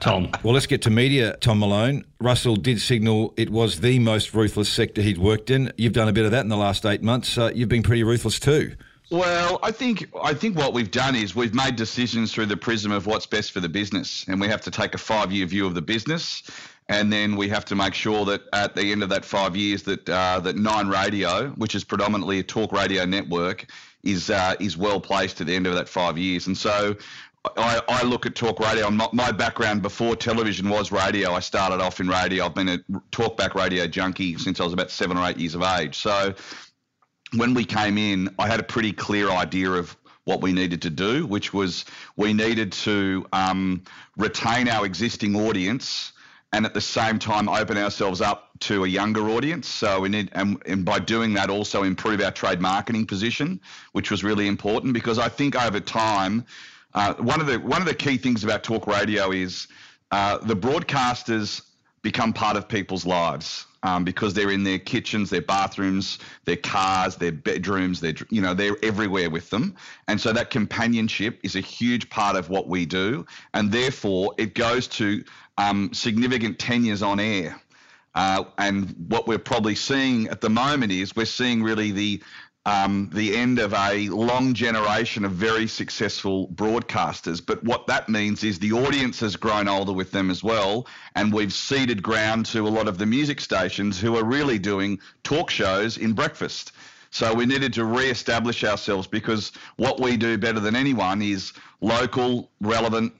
Tom. 0.00 0.30
Well, 0.42 0.54
let's 0.54 0.66
get 0.66 0.80
to 0.82 0.90
media. 0.90 1.36
Tom 1.36 1.58
Malone. 1.58 2.04
Russell 2.20 2.56
did 2.56 2.80
signal 2.80 3.32
it 3.36 3.50
was 3.50 3.80
the 3.80 3.98
most 3.98 4.34
ruthless 4.34 4.68
sector 4.68 5.02
he'd 5.02 5.18
worked 5.18 5.50
in. 5.50 5.72
You've 5.76 5.92
done 5.92 6.08
a 6.08 6.12
bit 6.12 6.24
of 6.24 6.32
that 6.32 6.40
in 6.40 6.48
the 6.48 6.56
last 6.56 6.84
eight 6.86 7.02
months. 7.02 7.36
Uh, 7.36 7.52
you've 7.54 7.68
been 7.68 7.82
pretty 7.82 8.02
ruthless 8.02 8.40
too. 8.40 8.74
Well, 9.10 9.58
I 9.62 9.70
think 9.72 10.10
I 10.22 10.34
think 10.34 10.56
what 10.56 10.74
we've 10.74 10.90
done 10.90 11.14
is 11.14 11.34
we've 11.34 11.54
made 11.54 11.76
decisions 11.76 12.32
through 12.32 12.46
the 12.46 12.56
prism 12.56 12.92
of 12.92 13.06
what's 13.06 13.24
best 13.24 13.52
for 13.52 13.60
the 13.60 13.68
business, 13.68 14.26
and 14.28 14.38
we 14.40 14.48
have 14.48 14.60
to 14.62 14.70
take 14.70 14.94
a 14.94 14.98
five-year 14.98 15.46
view 15.46 15.66
of 15.66 15.74
the 15.74 15.80
business, 15.80 16.42
and 16.88 17.12
then 17.12 17.36
we 17.36 17.48
have 17.48 17.64
to 17.66 17.74
make 17.74 17.94
sure 17.94 18.24
that 18.24 18.42
at 18.52 18.74
the 18.74 18.92
end 18.92 19.02
of 19.02 19.10
that 19.10 19.24
five 19.24 19.56
years, 19.56 19.82
that 19.84 20.08
uh, 20.08 20.40
that 20.40 20.56
Nine 20.56 20.88
Radio, 20.88 21.48
which 21.50 21.74
is 21.74 21.84
predominantly 21.84 22.38
a 22.38 22.42
talk 22.42 22.72
radio 22.72 23.04
network, 23.04 23.66
is 24.02 24.30
uh, 24.30 24.54
is 24.58 24.76
well 24.76 25.00
placed 25.00 25.40
at 25.40 25.46
the 25.46 25.54
end 25.54 25.66
of 25.66 25.74
that 25.74 25.88
five 25.88 26.18
years, 26.18 26.46
and 26.46 26.56
so. 26.56 26.96
I, 27.56 27.80
I 27.88 28.02
look 28.02 28.26
at 28.26 28.34
talk 28.34 28.58
radio. 28.58 28.90
My, 28.90 29.08
my 29.12 29.30
background 29.30 29.80
before 29.80 30.16
television 30.16 30.68
was 30.68 30.90
radio. 30.90 31.32
I 31.32 31.40
started 31.40 31.80
off 31.80 32.00
in 32.00 32.08
radio. 32.08 32.44
I've 32.44 32.54
been 32.54 32.68
a 32.68 32.78
talkback 33.12 33.54
radio 33.54 33.86
junkie 33.86 34.36
since 34.36 34.60
I 34.60 34.64
was 34.64 34.72
about 34.72 34.90
seven 34.90 35.16
or 35.16 35.26
eight 35.26 35.38
years 35.38 35.54
of 35.54 35.62
age. 35.62 35.96
So 35.96 36.34
when 37.36 37.54
we 37.54 37.64
came 37.64 37.96
in, 37.96 38.34
I 38.40 38.48
had 38.48 38.58
a 38.58 38.64
pretty 38.64 38.92
clear 38.92 39.30
idea 39.30 39.70
of 39.70 39.96
what 40.24 40.42
we 40.42 40.52
needed 40.52 40.82
to 40.82 40.90
do, 40.90 41.26
which 41.26 41.54
was 41.54 41.84
we 42.16 42.34
needed 42.34 42.72
to 42.72 43.24
um, 43.32 43.84
retain 44.16 44.68
our 44.68 44.84
existing 44.84 45.36
audience 45.36 46.12
and 46.52 46.64
at 46.64 46.74
the 46.74 46.80
same 46.80 47.18
time 47.18 47.48
open 47.48 47.76
ourselves 47.76 48.20
up 48.20 48.50
to 48.60 48.84
a 48.84 48.88
younger 48.88 49.28
audience. 49.28 49.68
So 49.68 50.00
we 50.00 50.08
need, 50.08 50.30
and, 50.32 50.60
and 50.66 50.84
by 50.84 50.98
doing 50.98 51.34
that, 51.34 51.50
also 51.50 51.82
improve 51.82 52.20
our 52.20 52.30
trade 52.30 52.60
marketing 52.60 53.06
position, 53.06 53.60
which 53.92 54.10
was 54.10 54.24
really 54.24 54.46
important 54.46 54.94
because 54.94 55.18
I 55.18 55.28
think 55.28 55.54
over 55.56 55.80
time, 55.80 56.44
uh, 56.94 57.14
one 57.14 57.40
of 57.40 57.46
the 57.46 57.58
one 57.58 57.82
of 57.82 57.86
the 57.86 57.94
key 57.94 58.16
things 58.16 58.44
about 58.44 58.64
talk 58.64 58.86
radio 58.86 59.30
is 59.30 59.68
uh, 60.10 60.38
the 60.38 60.56
broadcasters 60.56 61.62
become 62.02 62.32
part 62.32 62.56
of 62.56 62.66
people's 62.66 63.04
lives 63.04 63.66
um, 63.82 64.04
because 64.04 64.34
they're 64.34 64.50
in 64.50 64.64
their 64.64 64.78
kitchens, 64.78 65.30
their 65.30 65.42
bathrooms, 65.42 66.18
their 66.44 66.56
cars, 66.56 67.16
their 67.16 67.32
bedrooms. 67.32 68.00
They're 68.00 68.14
you 68.30 68.40
know 68.40 68.54
they're 68.54 68.76
everywhere 68.82 69.30
with 69.30 69.50
them, 69.50 69.76
and 70.08 70.20
so 70.20 70.32
that 70.32 70.50
companionship 70.50 71.38
is 71.42 71.56
a 71.56 71.60
huge 71.60 72.08
part 72.10 72.36
of 72.36 72.48
what 72.48 72.68
we 72.68 72.86
do, 72.86 73.26
and 73.54 73.70
therefore 73.70 74.34
it 74.38 74.54
goes 74.54 74.88
to 74.88 75.22
um, 75.58 75.92
significant 75.92 76.58
tenures 76.58 77.02
on 77.02 77.20
air. 77.20 77.60
Uh, 78.14 78.44
and 78.56 78.94
what 79.08 79.28
we're 79.28 79.38
probably 79.38 79.74
seeing 79.74 80.28
at 80.28 80.40
the 80.40 80.48
moment 80.48 80.90
is 80.90 81.14
we're 81.14 81.26
seeing 81.26 81.62
really 81.62 81.90
the 81.92 82.22
um, 82.66 83.08
the 83.14 83.34
end 83.34 83.58
of 83.58 83.72
a 83.72 84.08
long 84.10 84.52
generation 84.52 85.24
of 85.24 85.32
very 85.32 85.66
successful 85.66 86.48
broadcasters. 86.48 87.44
But 87.44 87.64
what 87.64 87.86
that 87.86 88.10
means 88.10 88.44
is 88.44 88.58
the 88.58 88.72
audience 88.72 89.20
has 89.20 89.36
grown 89.36 89.68
older 89.68 89.94
with 89.94 90.10
them 90.10 90.30
as 90.30 90.44
well, 90.44 90.86
and 91.14 91.32
we've 91.32 91.52
ceded 91.52 92.02
ground 92.02 92.44
to 92.46 92.66
a 92.66 92.68
lot 92.68 92.86
of 92.86 92.98
the 92.98 93.06
music 93.06 93.40
stations 93.40 93.98
who 93.98 94.18
are 94.18 94.24
really 94.24 94.58
doing 94.58 94.98
talk 95.22 95.48
shows 95.48 95.96
in 95.96 96.12
breakfast. 96.12 96.72
So 97.10 97.32
we 97.32 97.46
needed 97.46 97.72
to 97.74 97.86
re-establish 97.86 98.62
ourselves 98.64 99.06
because 99.06 99.52
what 99.76 99.98
we 99.98 100.18
do 100.18 100.36
better 100.36 100.60
than 100.60 100.76
anyone 100.76 101.22
is 101.22 101.54
local, 101.80 102.50
relevant, 102.60 103.14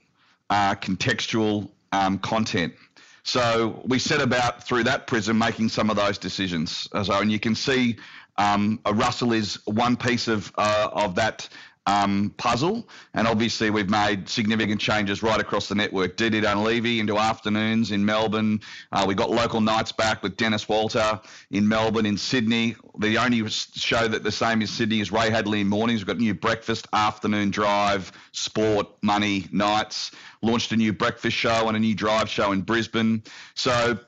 uh, 0.50 0.74
contextual 0.74 1.70
um, 1.92 2.18
content. 2.18 2.74
So 3.22 3.82
we 3.84 3.98
set 3.98 4.20
about 4.20 4.66
through 4.66 4.84
that 4.84 5.06
prism 5.06 5.38
making 5.38 5.68
some 5.68 5.90
of 5.90 5.96
those 5.96 6.16
decisions. 6.16 6.88
So, 7.02 7.20
and 7.20 7.30
you 7.30 7.38
can 7.38 7.54
see 7.54 7.96
um, 8.38 8.80
Russell 8.90 9.32
is 9.32 9.58
one 9.66 9.96
piece 9.96 10.28
of 10.28 10.52
uh, 10.56 10.88
of 10.92 11.16
that 11.16 11.48
um, 11.88 12.34
puzzle, 12.36 12.86
and 13.14 13.26
obviously 13.26 13.70
we've 13.70 13.88
made 13.88 14.28
significant 14.28 14.78
changes 14.78 15.22
right 15.22 15.40
across 15.40 15.68
the 15.68 15.74
network. 15.74 16.16
Dee 16.16 16.28
Dee 16.28 16.42
Dunleavy 16.42 17.00
into 17.00 17.16
afternoons 17.16 17.92
in 17.92 18.04
Melbourne. 18.04 18.60
Uh, 18.92 19.06
we 19.08 19.14
got 19.14 19.30
local 19.30 19.62
nights 19.62 19.90
back 19.90 20.22
with 20.22 20.36
Denis 20.36 20.68
Walter 20.68 21.18
in 21.50 21.66
Melbourne, 21.66 22.04
in 22.04 22.18
Sydney. 22.18 22.76
The 22.98 23.16
only 23.16 23.48
show 23.48 24.06
that 24.06 24.22
the 24.22 24.30
same 24.30 24.60
as 24.60 24.70
Sydney 24.70 25.00
is 25.00 25.10
Ray 25.10 25.30
Hadley 25.30 25.62
in 25.62 25.68
mornings. 25.68 26.00
We've 26.00 26.08
got 26.08 26.18
new 26.18 26.34
breakfast, 26.34 26.86
afternoon 26.92 27.50
drive, 27.50 28.12
sport, 28.32 28.86
money, 29.00 29.46
nights. 29.50 30.10
Launched 30.42 30.72
a 30.72 30.76
new 30.76 30.92
breakfast 30.92 31.36
show 31.36 31.68
and 31.68 31.76
a 31.76 31.80
new 31.80 31.94
drive 31.94 32.28
show 32.28 32.52
in 32.52 32.60
Brisbane. 32.60 33.22
So 33.54 33.98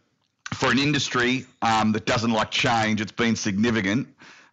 for 0.53 0.71
an 0.71 0.79
industry 0.79 1.47
um, 1.63 1.93
that 1.93 2.05
doesn't 2.05 2.31
like 2.31 2.51
change, 2.51 3.01
it's 3.01 3.11
been 3.11 3.37
significant. 3.37 4.07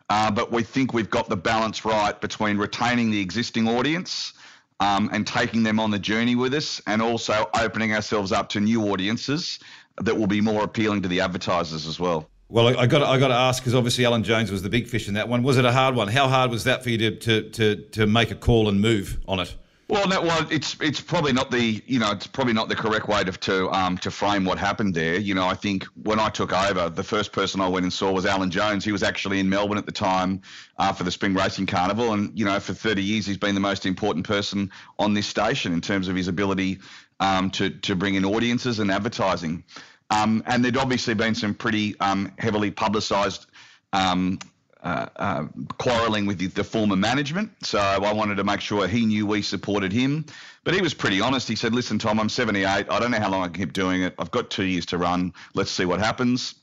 Uh, 0.10 0.32
but 0.32 0.52
we 0.52 0.64
think 0.64 0.94
we've 0.94 1.10
got 1.10 1.28
the 1.28 1.36
balance 1.36 1.84
right 1.84 2.20
between 2.22 2.58
retaining 2.58 3.12
the 3.12 3.20
existing 3.20 3.68
audience 3.68 4.34
um, 4.80 5.10
and 5.12 5.28
taking 5.28 5.64
them 5.64 5.80
on 5.80 5.92
the 5.92 6.00
journey 6.00 6.36
with 6.36 6.54
us, 6.54 6.82
and 6.88 7.02
also 7.02 7.50
opening 7.60 7.94
ourselves 7.94 8.32
up 8.32 8.48
to 8.50 8.60
new 8.60 8.90
audiences 8.92 9.60
that 9.98 10.16
will 10.16 10.28
be 10.28 10.40
more 10.40 10.64
appealing 10.64 11.02
to 11.02 11.08
the 11.08 11.20
advertisers 11.20 11.88
as 11.88 12.00
well. 12.00 12.30
Well, 12.50 12.80
I 12.80 12.88
got 12.88 13.04
I 13.04 13.20
got 13.20 13.28
to 13.28 13.34
ask 13.34 13.62
because 13.62 13.76
obviously 13.76 14.06
Alan 14.06 14.24
Jones 14.24 14.52
was 14.52 14.62
the 14.62 14.70
big 14.70 14.88
fish 14.88 15.10
in 15.10 15.16
that 15.16 15.28
one. 15.28 15.44
Was 15.44 15.58
it 15.58 15.66
a 15.66 15.72
hard 15.72 15.96
one? 15.96 16.08
How 16.08 16.30
hard 16.30 16.50
was 16.50 16.64
that 16.64 16.82
for 16.82 16.90
you 16.90 16.98
to 16.98 17.12
to 17.18 17.50
to, 17.50 17.76
to 17.76 18.08
make 18.08 18.32
a 18.32 18.36
call 18.36 18.70
and 18.70 18.80
move 18.80 19.20
on 19.28 19.40
it? 19.42 19.54
Well, 19.90 20.06
no, 20.06 20.22
it's 20.52 20.76
it's 20.82 21.00
probably 21.00 21.32
not 21.32 21.50
the 21.50 21.82
you 21.88 21.98
know 21.98 22.12
it's 22.12 22.28
probably 22.28 22.52
not 22.52 22.68
the 22.68 22.76
correct 22.76 23.08
way 23.08 23.24
to 23.24 23.32
to 23.32 23.70
um 23.72 23.98
to 24.00 24.12
frame 24.12 24.44
what 24.44 24.58
happened 24.58 24.94
there. 24.94 25.18
You 25.18 25.34
know, 25.34 25.48
I 25.48 25.54
think 25.54 25.86
when 26.04 26.20
I 26.20 26.28
took 26.28 26.52
over, 26.52 26.90
the 26.90 27.04
first 27.04 27.32
person 27.32 27.62
I 27.62 27.70
went 27.70 27.84
and 27.84 27.94
saw 27.94 28.12
was 28.12 28.26
Alan 28.26 28.52
Jones. 28.52 28.84
He 28.84 28.92
was 28.92 29.02
actually 29.02 29.40
in 29.40 29.50
Melbourne 29.50 29.78
at 29.78 29.86
the 29.86 29.94
time 29.94 30.42
uh, 30.78 30.92
for 30.92 31.06
the 31.06 31.12
Spring 31.12 31.34
Racing 31.34 31.68
Carnival, 31.68 32.12
and 32.12 32.38
you 32.38 32.44
know, 32.44 32.60
for 32.60 32.74
30 32.74 33.02
years 33.02 33.26
he's 33.26 33.38
been 33.38 33.56
the 33.56 33.62
most 33.62 33.86
important 33.86 34.28
person 34.28 34.72
on 35.00 35.14
this 35.14 35.26
station 35.26 35.72
in 35.72 35.80
terms 35.80 36.10
of 36.10 36.18
his 36.18 36.28
ability 36.28 36.80
um, 37.22 37.50
to 37.52 37.70
to 37.70 37.96
bring 37.96 38.16
in 38.16 38.26
audiences 38.26 38.80
and 38.80 38.92
advertising. 38.92 39.64
Um, 40.10 40.44
and 40.48 40.66
there'd 40.66 40.78
obviously 40.78 41.14
been 41.14 41.36
some 41.36 41.54
pretty 41.54 41.98
um, 42.02 42.34
heavily 42.40 42.72
publicised 42.72 43.46
um, 43.94 44.40
uh, 44.88 45.10
uh, 45.18 45.46
quarrelling 45.78 46.26
with 46.26 46.38
the, 46.38 46.48
the, 46.48 46.64
former 46.64 46.96
management. 46.96 47.52
So 47.62 47.78
I 47.78 48.14
wanted 48.14 48.36
to 48.36 48.46
make 48.46 48.62
sure 48.62 48.88
he 48.88 49.06
knew 49.06 49.26
we 49.28 49.42
supported 49.42 49.92
him. 49.92 50.26
But 50.64 50.76
he 50.76 50.82
was 50.82 50.94
pretty 50.94 51.20
honest. 51.20 51.48
He 51.48 51.56
said, 51.56 51.76
"Listen, 51.76 52.00
Tom, 52.00 52.22
I'm 52.22 52.30
78. 52.30 52.66
I 52.66 53.00
don't 53.00 53.12
know 53.12 53.20
how 53.20 53.30
long 53.30 53.44
I 53.44 53.48
can 53.48 53.56
keep 53.56 53.74
doing 53.74 54.04
it. 54.04 54.16
I've 54.18 54.32
got 54.32 54.50
two 54.50 54.64
years 54.64 54.86
to 54.88 54.98
run. 54.98 55.34
Let's 55.54 55.72
see 55.72 55.84
what 55.84 56.00
happens." 56.00 56.56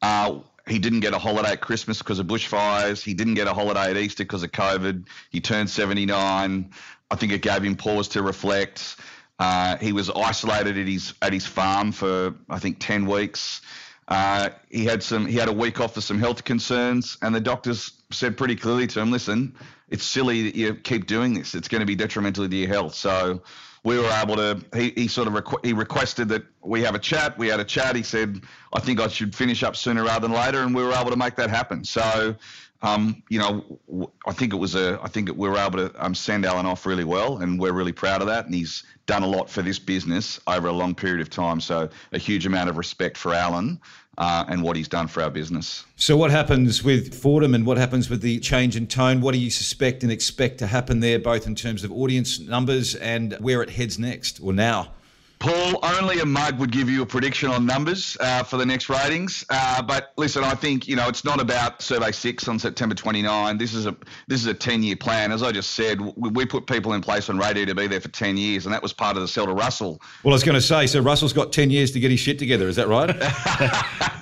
Uh, 0.00 0.38
he 0.66 0.78
didn't 0.78 1.00
get 1.00 1.12
a 1.12 1.18
holiday 1.18 1.52
at 1.52 1.60
Christmas 1.60 1.98
because 1.98 2.18
of 2.18 2.26
bushfires. 2.26 3.02
He 3.02 3.12
didn't 3.12 3.34
get 3.34 3.46
a 3.46 3.52
holiday 3.52 3.90
at 3.90 3.96
Easter 3.98 4.24
because 4.24 4.42
of 4.42 4.52
COVID. 4.52 5.06
He 5.30 5.40
turned 5.40 5.68
79. 5.68 6.70
I 7.10 7.14
think 7.14 7.32
it 7.32 7.42
gave 7.42 7.62
him 7.62 7.76
pause 7.76 8.08
to 8.08 8.22
reflect. 8.22 8.96
Uh, 9.38 9.76
he 9.76 9.92
was 9.92 10.08
isolated 10.10 10.78
at 10.78 10.88
his 10.88 11.12
at 11.20 11.32
his 11.32 11.46
farm 11.46 11.92
for 11.92 12.34
I 12.48 12.58
think 12.58 12.78
10 12.80 13.06
weeks. 13.06 13.60
Uh, 14.08 14.48
he 14.70 14.86
had 14.86 15.02
some 15.02 15.26
he 15.26 15.36
had 15.36 15.48
a 15.48 15.52
week 15.52 15.80
off 15.80 15.94
for 15.94 16.00
some 16.00 16.18
health 16.18 16.42
concerns, 16.42 17.18
and 17.20 17.34
the 17.34 17.40
doctors 17.40 17.92
said 18.10 18.38
pretty 18.38 18.56
clearly 18.56 18.86
to 18.86 19.00
him, 19.00 19.10
"Listen, 19.10 19.54
it's 19.90 20.02
silly 20.02 20.44
that 20.44 20.54
you 20.54 20.74
keep 20.74 21.06
doing 21.06 21.34
this. 21.34 21.54
It's 21.54 21.68
going 21.68 21.80
to 21.80 21.86
be 21.86 21.94
detrimental 21.94 22.48
to 22.48 22.56
your 22.56 22.68
health." 22.68 22.94
So 22.94 23.42
we 23.84 23.98
were 23.98 24.10
able 24.10 24.36
to. 24.36 24.64
He, 24.74 24.90
he 24.96 25.08
sort 25.08 25.28
of 25.28 25.34
requ- 25.34 25.64
he 25.64 25.74
requested 25.74 26.30
that 26.30 26.44
we 26.62 26.82
have 26.82 26.94
a 26.94 26.98
chat. 26.98 27.36
We 27.36 27.48
had 27.48 27.60
a 27.60 27.64
chat. 27.64 27.96
He 27.96 28.02
said, 28.02 28.40
"I 28.72 28.80
think 28.80 28.98
I 28.98 29.08
should 29.08 29.34
finish 29.34 29.62
up 29.62 29.76
sooner 29.76 30.04
rather 30.04 30.26
than 30.26 30.34
later," 30.34 30.62
and 30.62 30.74
we 30.74 30.82
were 30.82 30.92
able 30.92 31.10
to 31.10 31.16
make 31.16 31.36
that 31.36 31.50
happen. 31.50 31.84
So, 31.84 32.34
um, 32.82 33.22
you 33.28 33.40
know, 33.40 34.10
I 34.26 34.32
think 34.32 34.52
it 34.52 34.56
was 34.56 34.76
a. 34.76 35.00
I 35.02 35.08
think 35.08 35.30
we 35.30 35.48
were 35.48 35.58
able 35.58 35.88
to 35.88 36.04
um, 36.04 36.14
send 36.14 36.46
Alan 36.46 36.64
off 36.64 36.86
really 36.86 37.04
well, 37.04 37.38
and 37.38 37.58
we're 37.58 37.72
really 37.72 37.92
proud 37.92 38.20
of 38.20 38.28
that. 38.28 38.46
And 38.46 38.54
he's 38.54 38.84
done 39.06 39.24
a 39.24 39.26
lot 39.26 39.50
for 39.50 39.62
this 39.62 39.80
business 39.80 40.38
over 40.46 40.68
a 40.68 40.72
long 40.72 40.94
period 40.94 41.20
of 41.20 41.28
time. 41.28 41.60
So, 41.60 41.88
a 42.12 42.18
huge 42.18 42.46
amount 42.46 42.70
of 42.70 42.76
respect 42.76 43.16
for 43.16 43.34
Alan 43.34 43.80
uh, 44.16 44.44
and 44.48 44.62
what 44.62 44.76
he's 44.76 44.86
done 44.86 45.08
for 45.08 45.24
our 45.24 45.30
business. 45.30 45.84
So, 45.96 46.16
what 46.16 46.30
happens 46.30 46.84
with 46.84 47.20
Fordham 47.20 47.52
and 47.52 47.66
what 47.66 47.78
happens 47.78 48.08
with 48.08 48.20
the 48.20 48.38
change 48.38 48.76
in 48.76 48.86
tone? 48.86 49.20
What 49.22 49.32
do 49.32 49.40
you 49.40 49.50
suspect 49.50 50.04
and 50.04 50.12
expect 50.12 50.58
to 50.58 50.68
happen 50.68 51.00
there, 51.00 51.18
both 51.18 51.48
in 51.48 51.56
terms 51.56 51.82
of 51.82 51.90
audience 51.90 52.38
numbers 52.38 52.94
and 52.94 53.32
where 53.40 53.60
it 53.60 53.70
heads 53.70 53.98
next 53.98 54.40
or 54.40 54.52
now? 54.52 54.92
Paul, 55.38 55.78
only 55.82 56.18
a 56.18 56.26
mug 56.26 56.58
would 56.58 56.72
give 56.72 56.90
you 56.90 57.02
a 57.02 57.06
prediction 57.06 57.48
on 57.48 57.64
numbers 57.64 58.16
uh, 58.20 58.42
for 58.42 58.56
the 58.56 58.66
next 58.66 58.88
ratings. 58.88 59.44
Uh, 59.48 59.82
but 59.82 60.12
listen, 60.16 60.42
I 60.42 60.54
think 60.54 60.88
you 60.88 60.96
know 60.96 61.08
it's 61.08 61.24
not 61.24 61.40
about 61.40 61.80
Survey 61.80 62.10
Six 62.10 62.48
on 62.48 62.58
September 62.58 62.94
29. 62.94 63.56
This 63.56 63.72
is 63.72 63.86
a 63.86 63.96
this 64.26 64.40
is 64.40 64.46
a 64.46 64.54
10 64.54 64.82
year 64.82 64.96
plan. 64.96 65.30
As 65.30 65.42
I 65.42 65.52
just 65.52 65.72
said, 65.72 66.00
we, 66.00 66.30
we, 66.30 66.46
put 66.46 66.66
people 66.66 66.94
in 66.94 67.02
place 67.02 67.28
on 67.28 67.38
radio 67.38 67.66
to 67.66 67.74
be 67.74 67.86
there 67.86 68.00
for 68.00 68.08
10 68.08 68.36
years, 68.36 68.66
and 68.66 68.72
that 68.72 68.82
was 68.82 68.92
part 68.92 69.16
of 69.16 69.22
the 69.22 69.28
sell 69.28 69.46
to 69.46 69.52
Russell. 69.52 70.00
Well, 70.24 70.32
I 70.32 70.36
was 70.36 70.42
going 70.42 70.54
to 70.54 70.60
say, 70.60 70.86
so 70.86 71.00
Russell's 71.00 71.32
got 71.32 71.52
10 71.52 71.70
years 71.70 71.92
to 71.92 72.00
get 72.00 72.10
his 72.10 72.20
shit 72.20 72.38
together. 72.38 72.68
Is 72.68 72.76
that 72.76 72.88
right? 72.88 73.14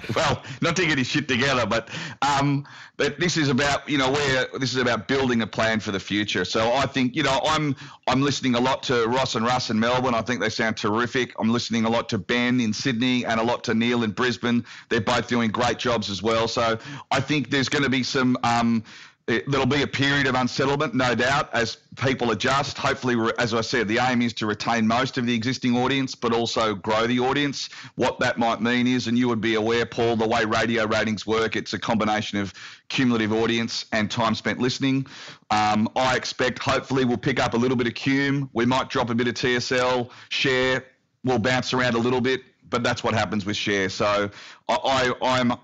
well, 0.17 0.43
not 0.61 0.77
to 0.77 0.87
get 0.87 0.99
his 0.99 1.07
shit 1.07 1.29
together, 1.29 1.67
but 1.67 1.89
um, 2.23 2.67
but 2.97 3.21
this 3.21 3.37
is 3.37 3.49
about 3.49 3.89
you 3.89 3.99
know 3.99 4.11
where 4.11 4.47
this 4.59 4.73
is 4.73 4.79
about 4.79 5.09
building 5.09 5.43
a 5.43 5.47
plan 5.47 5.81
for 5.81 5.93
the 5.93 6.01
future. 6.01 6.45
So 6.45 6.73
I 6.73 6.87
think 6.87 7.15
you 7.15 7.23
know 7.23 7.41
I'm 7.45 7.77
I'm 8.07 8.23
listening 8.23 8.55
a 8.55 8.61
lot 8.61 8.83
to 8.85 9.07
Ross 9.07 9.35
and 9.35 9.45
Russ 9.45 9.71
in 9.71 9.79
Melbourne. 9.79 10.15
I 10.15 10.23
think 10.23 10.41
they 10.41 10.49
sound 10.49 10.77
terrific. 10.77 11.35
I'm 11.39 11.51
listening 11.51 11.85
a 11.85 11.91
lot 11.91 12.09
to 12.11 12.19
Ben 12.19 12.61
in 12.61 12.73
Sydney 12.73 13.25
and 13.25 13.41
a 13.41 13.43
lot 13.43 13.65
to 13.65 13.75
Neil 13.75 14.03
in 14.03 14.13
Brisbane. 14.13 14.65
They're 14.89 15.01
both 15.01 15.29
doing 15.29 15.51
great 15.51 15.79
jobs 15.79 16.11
as 16.11 16.23
well. 16.23 16.49
So 16.49 16.79
I 17.11 17.21
think 17.21 17.51
there's 17.51 17.69
going 17.69 17.85
to 17.85 17.91
be 17.91 18.03
some. 18.03 18.37
Um, 18.43 18.85
there'll 19.27 19.67
be 19.67 19.83
a 19.83 19.87
period 19.87 20.27
of 20.27 20.35
unsettlement, 20.35 20.95
no 20.95 21.15
doubt, 21.15 21.53
as 21.53 21.79
people 21.97 22.31
adjust. 22.31 22.79
Hopefully, 22.79 23.17
as 23.39 23.55
I 23.55 23.61
said, 23.61 23.89
the 23.89 23.99
aim 23.99 24.23
is 24.23 24.33
to 24.35 24.47
retain 24.47 24.87
most 24.87 25.19
of 25.19 25.27
the 25.27 25.35
existing 25.35 25.77
audience, 25.77 26.15
but 26.15 26.33
also 26.33 26.75
grow 26.75 27.07
the 27.07 27.19
audience. 27.19 27.69
What 27.97 28.21
that 28.21 28.39
might 28.39 28.61
mean 28.61 28.87
is, 28.87 29.09
and 29.09 29.19
you 29.19 29.29
would 29.29 29.41
be 29.41 29.57
aware, 29.57 29.85
Paul, 29.85 30.17
the 30.17 30.29
way 30.29 30.45
radio 30.45 30.87
ratings 30.87 31.27
work, 31.27 31.57
it's 31.57 31.73
a 31.73 31.79
combination 31.79 32.39
of 32.39 32.55
cumulative 32.89 33.33
audience 33.33 33.87
and 33.93 34.11
time 34.11 34.35
spent 34.35 34.61
listening. 34.61 35.07
Um, 35.51 35.89
I 35.97 36.17
expect, 36.17 36.61
hopefully, 36.61 37.05
we'll 37.05 37.17
pick 37.17 37.41
up 37.41 37.55
a 37.55 37.57
little 37.57 37.77
bit 37.77 37.89
of 37.89 37.95
cum. 37.95 38.49
We 38.53 38.65
might 38.65 38.91
drop 38.91 39.11
a 39.11 39.15
bit 39.15 39.27
of 39.27 39.35
TSL, 39.35 40.11
share, 40.29 40.85
We'll 41.27 41.41
bounce 41.41 41.75
around 41.75 41.97
a 41.97 41.99
little 41.99 42.21
bit, 42.21 42.43
but 42.71 42.85
that's 42.85 43.03
what 43.03 43.13
happens 43.13 43.45
with 43.45 43.57
share. 43.57 43.89
So 43.89 44.31
I, 44.69 45.13
I, 45.21 45.41
I'm 45.41 45.55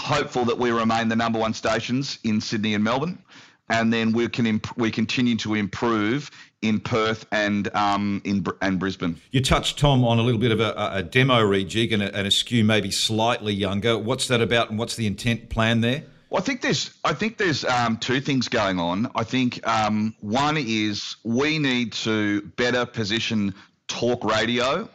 hopeful 0.00 0.44
that 0.46 0.58
we 0.58 0.70
remain 0.70 1.08
the 1.08 1.16
number 1.16 1.38
one 1.38 1.54
stations 1.54 2.18
in 2.24 2.40
Sydney 2.40 2.74
and 2.74 2.82
Melbourne, 2.82 3.22
and 3.68 3.92
then 3.92 4.12
we 4.12 4.28
can 4.28 4.46
imp- 4.46 4.76
we 4.76 4.90
continue 4.90 5.36
to 5.36 5.54
improve 5.54 6.30
in 6.62 6.80
Perth 6.80 7.26
and 7.30 7.74
um, 7.74 8.20
in 8.24 8.44
and 8.60 8.78
Brisbane. 8.78 9.16
You 9.30 9.42
touched 9.42 9.78
Tom 9.78 10.04
on 10.04 10.18
a 10.18 10.22
little 10.22 10.40
bit 10.40 10.52
of 10.52 10.60
a, 10.60 10.90
a 10.92 11.02
demo 11.02 11.40
rejig 11.40 11.92
and 11.92 12.02
a, 12.02 12.14
and 12.14 12.26
a 12.26 12.30
skew 12.30 12.64
maybe 12.64 12.90
slightly 12.90 13.54
younger. 13.54 13.96
What's 13.98 14.28
that 14.28 14.40
about, 14.40 14.70
and 14.70 14.78
what's 14.78 14.96
the 14.96 15.06
intent 15.06 15.50
plan 15.50 15.80
there? 15.80 16.02
Well, 16.30 16.40
I 16.40 16.44
think 16.44 16.62
there's 16.62 16.94
I 17.04 17.12
think 17.12 17.38
there's 17.38 17.64
um, 17.64 17.96
two 17.96 18.20
things 18.20 18.48
going 18.48 18.78
on. 18.78 19.10
I 19.14 19.24
think 19.24 19.66
um, 19.66 20.14
one 20.20 20.56
is 20.56 21.16
we 21.24 21.58
need 21.58 21.92
to 22.04 22.42
better 22.56 22.86
position 22.86 23.54
talk 23.88 24.24
radio 24.24 24.88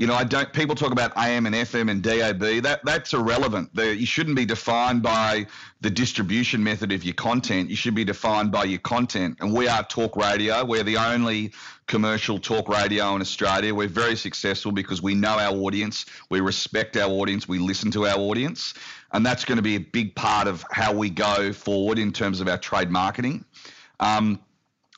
you 0.00 0.06
know, 0.06 0.14
I 0.14 0.24
don't. 0.24 0.50
People 0.54 0.74
talk 0.74 0.92
about 0.92 1.14
AM 1.18 1.44
and 1.44 1.54
FM 1.54 1.90
and 1.90 2.02
DAB. 2.02 2.62
That 2.62 2.80
that's 2.84 3.12
irrelevant. 3.12 3.68
You 3.74 4.06
shouldn't 4.06 4.34
be 4.34 4.46
defined 4.46 5.02
by 5.02 5.46
the 5.82 5.90
distribution 5.90 6.64
method 6.64 6.90
of 6.90 7.04
your 7.04 7.12
content. 7.12 7.68
You 7.68 7.76
should 7.76 7.94
be 7.94 8.02
defined 8.02 8.50
by 8.50 8.64
your 8.64 8.78
content. 8.78 9.36
And 9.40 9.52
we 9.54 9.68
are 9.68 9.84
talk 9.84 10.16
radio. 10.16 10.64
We're 10.64 10.84
the 10.84 10.96
only 10.96 11.52
commercial 11.86 12.38
talk 12.38 12.70
radio 12.70 13.14
in 13.14 13.20
Australia. 13.20 13.74
We're 13.74 13.88
very 13.88 14.16
successful 14.16 14.72
because 14.72 15.02
we 15.02 15.14
know 15.14 15.38
our 15.38 15.54
audience, 15.54 16.06
we 16.30 16.40
respect 16.40 16.96
our 16.96 17.10
audience, 17.10 17.46
we 17.46 17.58
listen 17.58 17.90
to 17.90 18.06
our 18.06 18.16
audience, 18.16 18.72
and 19.12 19.26
that's 19.26 19.44
going 19.44 19.56
to 19.56 19.62
be 19.62 19.76
a 19.76 19.80
big 19.80 20.14
part 20.14 20.48
of 20.48 20.64
how 20.70 20.94
we 20.94 21.10
go 21.10 21.52
forward 21.52 21.98
in 21.98 22.10
terms 22.10 22.40
of 22.40 22.48
our 22.48 22.56
trade 22.56 22.90
marketing. 22.90 23.44
Um, 23.98 24.40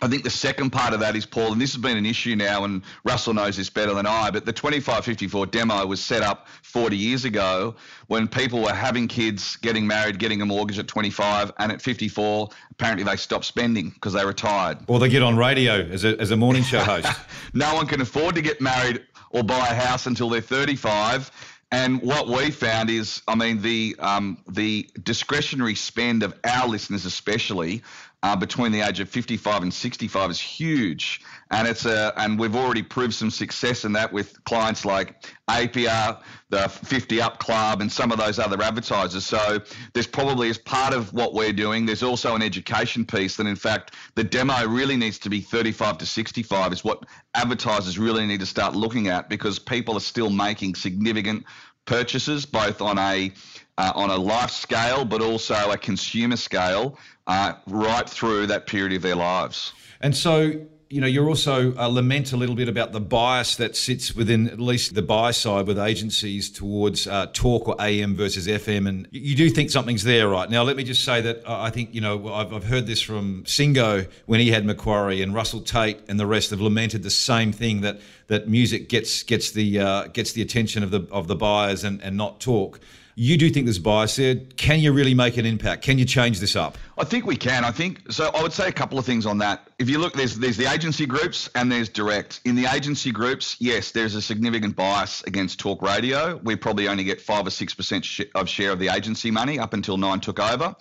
I 0.02 0.08
think 0.08 0.24
the 0.24 0.30
second 0.30 0.70
part 0.70 0.94
of 0.94 1.00
that 1.00 1.14
is, 1.14 1.24
Paul, 1.24 1.52
and 1.52 1.60
this 1.60 1.72
has 1.74 1.80
been 1.80 1.96
an 1.96 2.04
issue 2.04 2.34
now, 2.34 2.64
and 2.64 2.82
Russell 3.04 3.34
knows 3.34 3.56
this 3.56 3.70
better 3.70 3.94
than 3.94 4.04
I, 4.04 4.32
but 4.32 4.44
the 4.44 4.52
2554 4.52 5.46
demo 5.46 5.86
was 5.86 6.02
set 6.02 6.22
up 6.22 6.48
40 6.62 6.96
years 6.96 7.24
ago 7.24 7.76
when 8.08 8.26
people 8.26 8.62
were 8.62 8.74
having 8.74 9.06
kids, 9.06 9.54
getting 9.56 9.86
married, 9.86 10.18
getting 10.18 10.42
a 10.42 10.46
mortgage 10.46 10.80
at 10.80 10.88
25, 10.88 11.52
and 11.58 11.70
at 11.70 11.80
54, 11.80 12.48
apparently 12.72 13.04
they 13.04 13.14
stopped 13.14 13.44
spending 13.44 13.90
because 13.90 14.12
they 14.12 14.26
retired. 14.26 14.78
Or 14.88 14.98
they 14.98 15.08
get 15.08 15.22
on 15.22 15.36
radio 15.36 15.74
as 15.74 16.04
a, 16.04 16.20
as 16.20 16.32
a 16.32 16.36
morning 16.36 16.64
show 16.64 16.80
host. 16.80 17.08
no 17.54 17.72
one 17.74 17.86
can 17.86 18.00
afford 18.00 18.34
to 18.34 18.42
get 18.42 18.60
married 18.60 19.02
or 19.30 19.44
buy 19.44 19.68
a 19.68 19.74
house 19.74 20.06
until 20.06 20.28
they're 20.28 20.40
35. 20.40 21.30
And 21.70 22.02
what 22.02 22.28
we 22.28 22.50
found 22.50 22.90
is, 22.90 23.22
I 23.26 23.34
mean, 23.34 23.62
the 23.62 23.96
um, 23.98 24.36
the 24.46 24.90
discretionary 25.02 25.74
spend 25.74 26.22
of 26.22 26.38
our 26.44 26.68
listeners, 26.68 27.06
especially, 27.06 27.82
uh, 28.22 28.36
between 28.36 28.70
the 28.70 28.80
age 28.80 29.00
of 29.00 29.08
55 29.08 29.62
and 29.62 29.74
65 29.74 30.30
is 30.30 30.40
huge, 30.40 31.20
and 31.50 31.66
it's 31.66 31.86
a 31.86 32.12
and 32.16 32.38
we've 32.38 32.54
already 32.54 32.82
proved 32.82 33.14
some 33.14 33.30
success 33.30 33.84
in 33.84 33.92
that 33.92 34.12
with 34.12 34.42
clients 34.44 34.84
like 34.84 35.24
APR, 35.50 36.20
the 36.50 36.68
50 36.68 37.20
Up 37.20 37.40
Club, 37.40 37.80
and 37.80 37.90
some 37.90 38.12
of 38.12 38.18
those 38.18 38.38
other 38.38 38.62
advertisers. 38.62 39.26
So 39.26 39.58
there's 39.92 40.06
probably 40.06 40.50
as 40.50 40.58
part 40.58 40.94
of 40.94 41.12
what 41.12 41.34
we're 41.34 41.52
doing, 41.52 41.84
there's 41.84 42.04
also 42.04 42.36
an 42.36 42.42
education 42.42 43.04
piece 43.04 43.36
that 43.36 43.46
in 43.46 43.56
fact 43.56 43.94
the 44.14 44.24
demo 44.24 44.66
really 44.66 44.96
needs 44.96 45.18
to 45.20 45.30
be 45.30 45.40
35 45.40 45.98
to 45.98 46.06
65 46.06 46.72
is 46.72 46.84
what 46.84 47.04
advertisers 47.34 47.98
really 47.98 48.26
need 48.26 48.40
to 48.40 48.46
start 48.46 48.76
looking 48.76 49.08
at 49.08 49.28
because 49.28 49.58
people 49.58 49.96
are 49.96 50.00
still 50.00 50.30
making 50.30 50.74
significant 50.74 51.44
purchases 51.84 52.46
both 52.46 52.80
on 52.80 52.98
a 52.98 53.32
uh, 53.78 53.92
on 53.94 54.10
a 54.10 54.16
life 54.16 54.50
scale, 54.50 55.04
but 55.04 55.22
also 55.22 55.70
a 55.70 55.78
consumer 55.78 56.36
scale, 56.36 56.98
uh, 57.26 57.54
right 57.66 58.08
through 58.08 58.46
that 58.46 58.66
period 58.66 58.92
of 58.92 59.02
their 59.02 59.16
lives. 59.16 59.72
And 60.00 60.16
so, 60.16 60.52
you 60.90 61.00
know, 61.00 61.06
you're 61.06 61.28
also 61.28 61.74
uh, 61.76 61.86
lament 61.86 62.32
a 62.32 62.36
little 62.36 62.54
bit 62.54 62.68
about 62.68 62.92
the 62.92 63.00
bias 63.00 63.56
that 63.56 63.76
sits 63.76 64.14
within 64.14 64.48
at 64.50 64.60
least 64.60 64.94
the 64.94 65.00
buy 65.00 65.30
side 65.30 65.66
with 65.66 65.78
agencies 65.78 66.50
towards 66.50 67.06
uh, 67.06 67.28
talk 67.32 67.66
or 67.66 67.76
AM 67.80 68.14
versus 68.14 68.46
FM, 68.46 68.86
and 68.86 69.08
you 69.10 69.34
do 69.34 69.48
think 69.48 69.70
something's 69.70 70.04
there, 70.04 70.28
right? 70.28 70.50
Now, 70.50 70.64
let 70.64 70.76
me 70.76 70.84
just 70.84 71.02
say 71.02 71.22
that 71.22 71.48
I 71.48 71.70
think 71.70 71.94
you 71.94 72.02
know 72.02 72.30
I've, 72.34 72.52
I've 72.52 72.64
heard 72.64 72.86
this 72.86 73.00
from 73.00 73.44
Singo 73.44 74.06
when 74.26 74.40
he 74.40 74.50
had 74.50 74.66
Macquarie, 74.66 75.22
and 75.22 75.32
Russell 75.32 75.62
Tate 75.62 76.00
and 76.08 76.20
the 76.20 76.26
rest 76.26 76.50
have 76.50 76.60
lamented 76.60 77.02
the 77.04 77.10
same 77.10 77.52
thing 77.52 77.80
that 77.80 77.98
that 78.26 78.46
music 78.48 78.90
gets 78.90 79.22
gets 79.22 79.52
the 79.52 79.78
uh, 79.78 80.06
gets 80.08 80.32
the 80.32 80.42
attention 80.42 80.82
of 80.82 80.90
the 80.90 81.08
of 81.10 81.26
the 81.26 81.36
buyers 81.36 81.84
and, 81.84 82.02
and 82.02 82.18
not 82.18 82.38
talk. 82.38 82.80
You 83.14 83.36
do 83.36 83.50
think 83.50 83.66
there's 83.66 83.78
bias 83.78 84.16
there. 84.16 84.36
Can 84.56 84.80
you 84.80 84.92
really 84.92 85.12
make 85.12 85.36
an 85.36 85.44
impact? 85.44 85.82
Can 85.82 85.98
you 85.98 86.04
change 86.06 86.40
this 86.40 86.56
up? 86.56 86.78
I 86.96 87.04
think 87.04 87.26
we 87.26 87.36
can. 87.36 87.64
I 87.64 87.70
think 87.70 88.10
so. 88.10 88.30
I 88.34 88.42
would 88.42 88.52
say 88.52 88.68
a 88.68 88.72
couple 88.72 88.98
of 88.98 89.04
things 89.04 89.26
on 89.26 89.38
that. 89.38 89.68
If 89.78 89.90
you 89.90 89.98
look, 89.98 90.14
there's 90.14 90.36
there's 90.36 90.56
the 90.56 90.72
agency 90.72 91.04
groups 91.04 91.50
and 91.54 91.70
there's 91.70 91.90
direct. 91.90 92.40
In 92.44 92.54
the 92.54 92.66
agency 92.66 93.10
groups, 93.10 93.56
yes, 93.60 93.90
there's 93.90 94.14
a 94.14 94.22
significant 94.22 94.76
bias 94.76 95.22
against 95.24 95.60
talk 95.60 95.82
radio. 95.82 96.40
We 96.42 96.56
probably 96.56 96.88
only 96.88 97.04
get 97.04 97.20
five 97.20 97.46
or 97.46 97.50
six 97.50 97.74
percent 97.74 98.06
of 98.34 98.48
share 98.48 98.72
of 98.72 98.78
the 98.78 98.88
agency 98.88 99.30
money 99.30 99.58
up 99.58 99.74
until 99.74 99.98
Nine 99.98 100.20
took 100.20 100.40
over, 100.40 100.74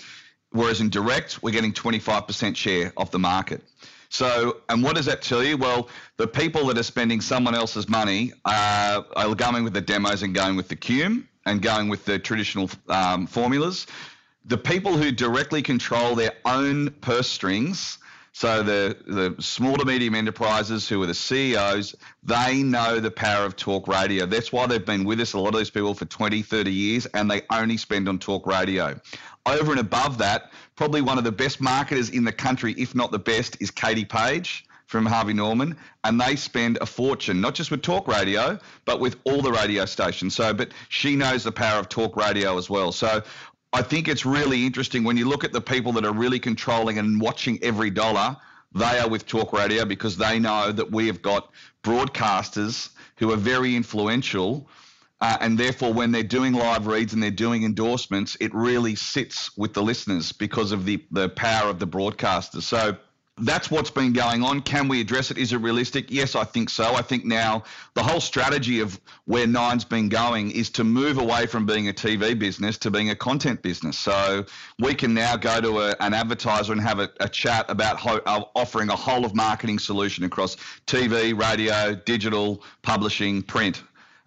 whereas 0.51 0.79
in 0.79 0.89
direct, 0.89 1.43
we're 1.43 1.51
getting 1.51 1.73
25% 1.73 2.55
share 2.55 2.93
of 2.95 3.11
the 3.11 3.19
market. 3.19 3.61
So, 4.09 4.57
and 4.67 4.83
what 4.83 4.97
does 4.97 5.05
that 5.05 5.21
tell 5.21 5.41
you? 5.41 5.57
Well, 5.57 5.87
the 6.17 6.27
people 6.27 6.65
that 6.67 6.77
are 6.77 6.83
spending 6.83 7.21
someone 7.21 7.55
else's 7.55 7.87
money 7.87 8.33
uh, 8.43 9.03
are 9.15 9.35
going 9.35 9.63
with 9.63 9.73
the 9.73 9.81
demos 9.81 10.21
and 10.21 10.35
going 10.35 10.57
with 10.57 10.67
the 10.67 10.75
cum 10.75 11.29
and 11.45 11.61
going 11.61 11.89
with 11.89 12.05
the 12.05 12.19
traditional 12.19 12.69
um, 12.89 13.27
formulas. 13.27 13.87
the 14.45 14.57
people 14.57 14.97
who 14.97 15.11
directly 15.11 15.61
control 15.61 16.15
their 16.15 16.33
own 16.45 16.89
purse 17.01 17.29
strings 17.29 17.99
so 18.33 18.63
the, 18.63 18.97
the 19.05 19.35
small 19.41 19.75
to 19.75 19.85
medium 19.85 20.15
enterprises 20.15 20.87
who 20.87 21.03
are 21.03 21.05
the 21.05 21.13
CEOs, 21.13 21.95
they 22.23 22.63
know 22.63 22.99
the 22.99 23.11
power 23.11 23.45
of 23.45 23.57
talk 23.57 23.87
radio. 23.87 24.25
That's 24.25 24.53
why 24.53 24.67
they've 24.67 24.85
been 24.85 25.03
with 25.03 25.19
us, 25.19 25.33
a 25.33 25.39
lot 25.39 25.53
of 25.53 25.59
these 25.59 25.69
people, 25.69 25.93
for 25.93 26.05
20, 26.05 26.41
30 26.41 26.71
years, 26.71 27.05
and 27.07 27.29
they 27.29 27.41
only 27.51 27.75
spend 27.75 28.07
on 28.07 28.19
talk 28.19 28.47
radio. 28.47 28.99
Over 29.45 29.71
and 29.71 29.81
above 29.81 30.17
that, 30.19 30.51
probably 30.75 31.01
one 31.01 31.17
of 31.17 31.25
the 31.25 31.31
best 31.31 31.59
marketers 31.59 32.09
in 32.09 32.23
the 32.23 32.31
country, 32.31 32.73
if 32.77 32.95
not 32.95 33.11
the 33.11 33.19
best, 33.19 33.57
is 33.59 33.69
Katie 33.69 34.05
Page 34.05 34.65
from 34.91 35.05
Harvey 35.05 35.33
Norman, 35.33 35.77
and 36.03 36.19
they 36.19 36.35
spend 36.35 36.77
a 36.81 36.85
fortune, 36.85 37.39
not 37.39 37.55
just 37.55 37.71
with 37.71 37.81
talk 37.81 38.09
radio, 38.09 38.59
but 38.83 38.99
with 38.99 39.15
all 39.23 39.41
the 39.41 39.51
radio 39.51 39.85
stations. 39.85 40.35
So, 40.35 40.53
but 40.53 40.73
she 40.89 41.15
knows 41.15 41.45
the 41.45 41.51
power 41.51 41.79
of 41.79 41.87
talk 41.87 42.17
radio 42.17 42.57
as 42.57 42.69
well. 42.69 42.91
So 42.91 43.23
I 43.71 43.83
think 43.83 44.09
it's 44.09 44.25
really 44.25 44.65
interesting 44.65 45.05
when 45.05 45.15
you 45.15 45.29
look 45.29 45.45
at 45.45 45.53
the 45.53 45.61
people 45.61 45.93
that 45.93 46.05
are 46.05 46.13
really 46.13 46.39
controlling 46.39 46.97
and 46.97 47.21
watching 47.21 47.57
every 47.63 47.89
dollar. 47.89 48.35
They 48.73 48.99
are 48.99 49.07
with 49.07 49.25
talk 49.25 49.53
radio 49.53 49.85
because 49.85 50.17
they 50.17 50.39
know 50.39 50.73
that 50.73 50.91
we 50.91 51.07
have 51.07 51.21
got 51.21 51.51
broadcasters 51.83 52.89
who 53.15 53.31
are 53.31 53.37
very 53.37 53.77
influential. 53.77 54.67
Uh, 55.21 55.37
and 55.39 55.57
therefore, 55.57 55.93
when 55.93 56.11
they're 56.11 56.23
doing 56.23 56.51
live 56.51 56.85
reads 56.85 57.13
and 57.13 57.23
they're 57.23 57.31
doing 57.31 57.63
endorsements, 57.63 58.35
it 58.41 58.53
really 58.53 58.95
sits 58.95 59.55
with 59.55 59.73
the 59.73 59.81
listeners 59.81 60.33
because 60.33 60.73
of 60.73 60.83
the, 60.83 61.01
the 61.11 61.29
power 61.29 61.69
of 61.69 61.79
the 61.79 61.87
broadcasters. 61.87 62.63
So 62.63 62.97
that's 63.41 63.71
what's 63.71 63.89
been 63.89 64.13
going 64.13 64.43
on. 64.43 64.61
Can 64.61 64.87
we 64.87 65.01
address 65.01 65.31
it? 65.31 65.37
Is 65.37 65.53
it 65.53 65.57
realistic? 65.57 66.11
Yes, 66.11 66.35
I 66.35 66.43
think 66.43 66.69
so. 66.69 66.95
I 66.95 67.01
think 67.01 67.25
now 67.25 67.63
the 67.93 68.03
whole 68.03 68.21
strategy 68.21 68.79
of 68.79 68.99
where 69.25 69.47
Nine's 69.47 69.85
been 69.85 70.09
going 70.09 70.51
is 70.51 70.69
to 70.71 70.83
move 70.83 71.17
away 71.17 71.45
from 71.45 71.65
being 71.65 71.89
a 71.89 71.93
TV 71.93 72.37
business 72.37 72.77
to 72.79 72.91
being 72.91 73.09
a 73.09 73.15
content 73.15 73.61
business. 73.61 73.97
So 73.97 74.45
we 74.79 74.93
can 74.93 75.13
now 75.13 75.35
go 75.35 75.59
to 75.59 75.79
a, 75.79 75.95
an 75.99 76.13
advertiser 76.13 76.71
and 76.71 76.81
have 76.81 76.99
a, 76.99 77.09
a 77.19 77.27
chat 77.27 77.65
about 77.69 77.97
ho- 77.97 78.21
uh, 78.25 78.43
offering 78.55 78.89
a 78.89 78.95
whole 78.95 79.25
of 79.25 79.35
marketing 79.35 79.79
solution 79.79 80.23
across 80.23 80.55
TV, 80.85 81.37
radio, 81.37 81.95
digital, 81.95 82.63
publishing, 82.81 83.41
print. 83.41 83.83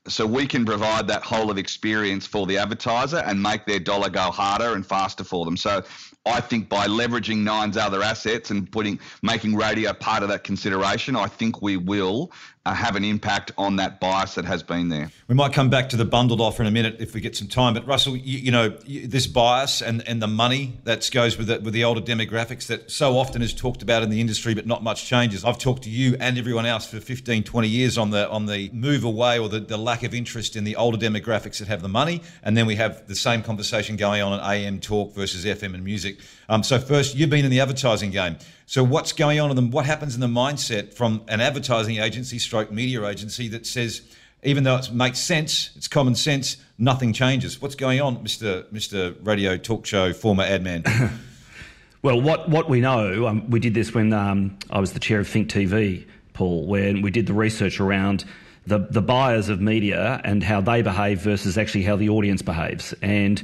So 0.06 0.26
we 0.26 0.46
can 0.46 0.66
provide 0.66 1.08
that 1.08 1.23
whole 1.23 1.50
of 1.50 1.56
experience 1.56 2.26
for 2.26 2.46
the 2.46 2.58
advertiser 2.58 3.23
and 3.25 3.42
make 3.42 3.64
their 3.64 3.80
dollar 3.80 4.11
go 4.11 4.30
harder 4.30 4.75
and 4.75 4.84
faster 4.84 5.25
for 5.25 5.46
them. 5.46 5.56
So 5.56 5.82
I 6.26 6.40
think 6.40 6.68
by 6.68 6.87
leveraging 6.87 7.38
Nine's 7.38 7.78
other 7.78 8.02
assets 8.02 8.50
and 8.50 8.70
putting 8.70 8.99
making 9.23 9.54
radio 9.54 9.94
part 9.94 10.23
of 10.23 10.28
that 10.28 10.44
consideration, 10.44 11.16
I 11.16 11.26
think 11.26 11.62
we 11.62 11.78
will 11.78 12.32
have 12.73 12.97
an 12.97 13.04
impact 13.04 13.52
on 13.59 13.76
that 13.76 14.00
bias 14.00 14.37
that 14.37 14.47
has 14.47 14.62
been 14.62 14.88
there. 14.88 15.11
We 15.28 15.35
might 15.35 15.52
come 15.52 15.68
back 15.68 15.90
to 15.90 15.99
the 15.99 16.06
bundled 16.06 16.40
offer 16.40 16.62
in 16.62 16.66
a 16.66 16.71
minute 16.71 16.97
if 16.99 17.12
we 17.12 17.21
get 17.21 17.37
some 17.37 17.47
time. 17.47 17.75
But 17.75 17.87
Russell, 17.87 18.16
you, 18.16 18.38
you 18.38 18.50
know 18.50 18.71
this 18.71 19.26
bias 19.26 19.83
and, 19.83 20.06
and 20.09 20.23
the 20.23 20.26
money 20.26 20.78
that 20.85 21.06
goes 21.12 21.37
with 21.37 21.49
the, 21.49 21.61
with 21.61 21.75
the 21.75 21.85
older 21.85 22.00
demographics 22.00 22.66
that 22.68 22.90
so 22.90 23.18
often 23.18 23.42
is 23.42 23.52
talked 23.52 23.83
about 23.83 24.02
in 24.02 24.09
the 24.09 24.18
industry, 24.18 24.54
but 24.54 24.66
not 24.66 24.83
much 24.83 25.04
changes. 25.04 25.44
I've 25.44 25.59
talked 25.59 25.83
to 25.83 25.90
you 25.90 26.16
and 26.21 26.38
everyone 26.38 26.64
else 26.64 26.87
for 26.87 27.00
15, 27.00 27.42
20 27.42 27.68
years 27.68 27.99
on 27.99 28.09
the 28.11 28.30
on 28.30 28.47
the 28.47 28.71
move 28.73 29.04
away 29.04 29.38
or 29.38 29.50
the, 29.50 29.61
the 29.61 29.76
lack 29.76 30.02
of 30.02 30.14
interest 30.14 30.56
in 30.56 30.64
the 30.64 30.76
older 30.76 30.97
demographics 30.97 31.59
that 31.59 31.68
have 31.68 31.83
the 31.83 31.88
money, 31.88 32.23
and 32.42 32.56
then 32.56 32.64
we 32.64 32.76
have 32.76 33.06
the 33.09 33.14
same 33.14 33.42
conversation 33.42 33.97
going 33.97 34.23
on 34.23 34.40
at 34.40 34.54
AM 34.54 34.80
talk 34.80 35.14
versus 35.14 35.44
FM 35.44 35.75
and 35.75 35.85
music. 35.85 36.18
Um, 36.49 36.62
so 36.62 36.78
first, 36.78 37.14
you've 37.14 37.30
been 37.30 37.44
in 37.44 37.50
the 37.50 37.61
advertising 37.61 38.11
game. 38.11 38.37
So 38.66 38.83
what's 38.83 39.12
going 39.12 39.40
on 39.40 39.50
in 39.50 39.56
them? 39.56 39.71
What 39.71 39.85
happens 39.85 40.14
in 40.14 40.21
the 40.21 40.26
mindset 40.26 40.94
from 40.94 41.23
an 41.28 41.40
advertising 41.40 41.99
agency, 41.99 42.38
stroke 42.38 42.73
media 42.73 43.04
agency 43.06 43.49
that 43.49 43.66
says, 43.66 44.02
even 44.42 44.64
though 44.64 44.76
it 44.76 44.92
makes 44.92 45.21
sense, 45.21 45.71
it's 45.76 45.88
common 45.88 46.14
sense, 46.14 46.56
nothing 46.78 47.12
changes. 47.12 47.61
What's 47.61 47.75
going 47.75 48.00
on, 48.00 48.23
Mister 48.23 48.64
Mister 48.71 49.12
Radio 49.23 49.56
Talk 49.59 49.85
Show 49.85 50.12
former 50.12 50.44
ad 50.44 50.62
man? 50.62 50.83
well, 52.02 52.21
what 52.21 52.49
what 52.49 52.68
we 52.68 52.80
know, 52.80 53.26
um, 53.26 53.50
we 53.50 53.61
did 53.61 53.75
this 53.75 53.92
when 53.92 54.12
um, 54.12 54.59
I 54.71 54.80
was 54.80 54.92
the 54.92 55.00
chair 55.00 55.21
of 55.21 55.28
Think 55.28 55.50
TV, 55.50 56.06
Paul, 56.33 56.66
when 56.66 57.02
we 57.02 57.11
did 57.11 57.26
the 57.26 57.35
research 57.35 57.80
around 57.80 58.25
the 58.66 58.78
the 58.78 59.02
buyers 59.02 59.50
of 59.50 59.61
media 59.61 60.23
and 60.25 60.42
how 60.42 60.62
they 60.62 60.80
behave 60.80 61.21
versus 61.21 61.59
actually 61.59 61.83
how 61.83 61.97
the 61.97 62.09
audience 62.09 62.40
behaves, 62.40 62.94
and 63.02 63.42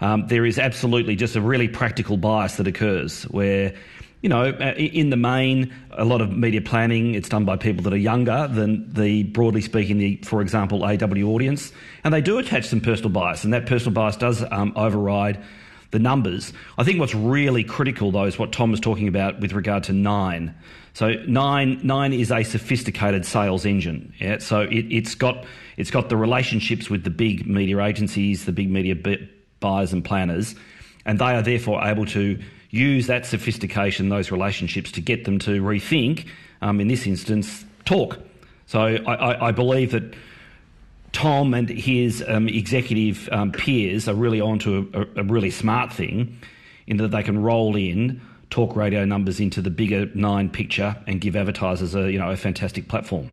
um, 0.00 0.26
there 0.28 0.46
is 0.46 0.58
absolutely 0.58 1.14
just 1.14 1.36
a 1.36 1.42
really 1.42 1.68
practical 1.68 2.16
bias 2.16 2.56
that 2.56 2.66
occurs 2.66 3.24
where 3.24 3.74
you 4.22 4.28
know, 4.28 4.44
uh, 4.44 4.74
in 4.76 5.10
the 5.10 5.16
main, 5.16 5.74
a 5.90 6.04
lot 6.04 6.20
of 6.20 6.30
media 6.30 6.60
planning, 6.60 7.14
it's 7.16 7.28
done 7.28 7.44
by 7.44 7.56
people 7.56 7.82
that 7.82 7.92
are 7.92 7.98
younger 7.98 8.48
than 8.48 8.92
the, 8.92 9.24
broadly 9.24 9.60
speaking, 9.60 9.98
the, 9.98 10.16
for 10.18 10.40
example, 10.40 10.84
AW 10.84 11.22
audience. 11.24 11.72
And 12.04 12.14
they 12.14 12.20
do 12.20 12.38
attach 12.38 12.66
some 12.66 12.80
personal 12.80 13.10
bias, 13.10 13.42
and 13.42 13.52
that 13.52 13.66
personal 13.66 13.92
bias 13.92 14.16
does 14.16 14.44
um, 14.52 14.72
override 14.76 15.42
the 15.90 15.98
numbers. 15.98 16.52
I 16.78 16.84
think 16.84 17.00
what's 17.00 17.16
really 17.16 17.64
critical, 17.64 18.12
though, 18.12 18.24
is 18.24 18.38
what 18.38 18.52
Tom 18.52 18.70
was 18.70 18.80
talking 18.80 19.08
about 19.08 19.40
with 19.40 19.52
regard 19.52 19.82
to 19.84 19.92
Nine. 19.92 20.54
So 20.94 21.14
Nine, 21.26 21.80
Nine 21.82 22.12
is 22.12 22.30
a 22.30 22.44
sophisticated 22.44 23.26
sales 23.26 23.66
engine. 23.66 24.14
Yeah? 24.20 24.38
So 24.38 24.60
it, 24.60 24.92
has 24.92 25.16
got, 25.16 25.44
it's 25.76 25.90
got 25.90 26.10
the 26.10 26.16
relationships 26.16 26.88
with 26.88 27.02
the 27.02 27.10
big 27.10 27.46
media 27.46 27.80
agencies, 27.80 28.44
the 28.44 28.52
big 28.52 28.70
media 28.70 28.94
buyers 29.58 29.92
and 29.92 30.04
planners, 30.04 30.54
and 31.04 31.18
they 31.18 31.34
are 31.34 31.42
therefore 31.42 31.84
able 31.84 32.06
to 32.06 32.38
use 32.72 33.06
that 33.06 33.24
sophistication, 33.24 34.08
those 34.08 34.32
relationships, 34.32 34.90
to 34.92 35.00
get 35.00 35.24
them 35.24 35.38
to 35.38 35.62
rethink, 35.62 36.26
um, 36.60 36.80
in 36.80 36.88
this 36.88 37.06
instance, 37.06 37.64
talk. 37.84 38.18
So 38.66 38.80
I, 38.80 38.96
I, 38.96 39.48
I 39.48 39.52
believe 39.52 39.92
that 39.92 40.14
Tom 41.12 41.52
and 41.52 41.68
his 41.68 42.24
um, 42.26 42.48
executive 42.48 43.28
um, 43.30 43.52
peers 43.52 44.08
are 44.08 44.14
really 44.14 44.40
onto 44.40 44.90
a, 44.94 45.20
a, 45.20 45.24
really 45.24 45.50
smart 45.50 45.92
thing 45.92 46.38
in 46.86 46.96
that 46.96 47.08
they 47.08 47.22
can 47.22 47.42
roll 47.42 47.76
in 47.76 48.20
talk 48.48 48.74
radio 48.74 49.04
numbers 49.04 49.38
into 49.38 49.60
the 49.60 49.70
bigger 49.70 50.06
nine 50.14 50.48
picture 50.48 50.96
and 51.06 51.20
give 51.20 51.36
advertisers 51.36 51.94
a 51.94 52.10
you 52.10 52.18
know 52.18 52.30
a 52.30 52.36
fantastic 52.36 52.88
platform. 52.88 53.30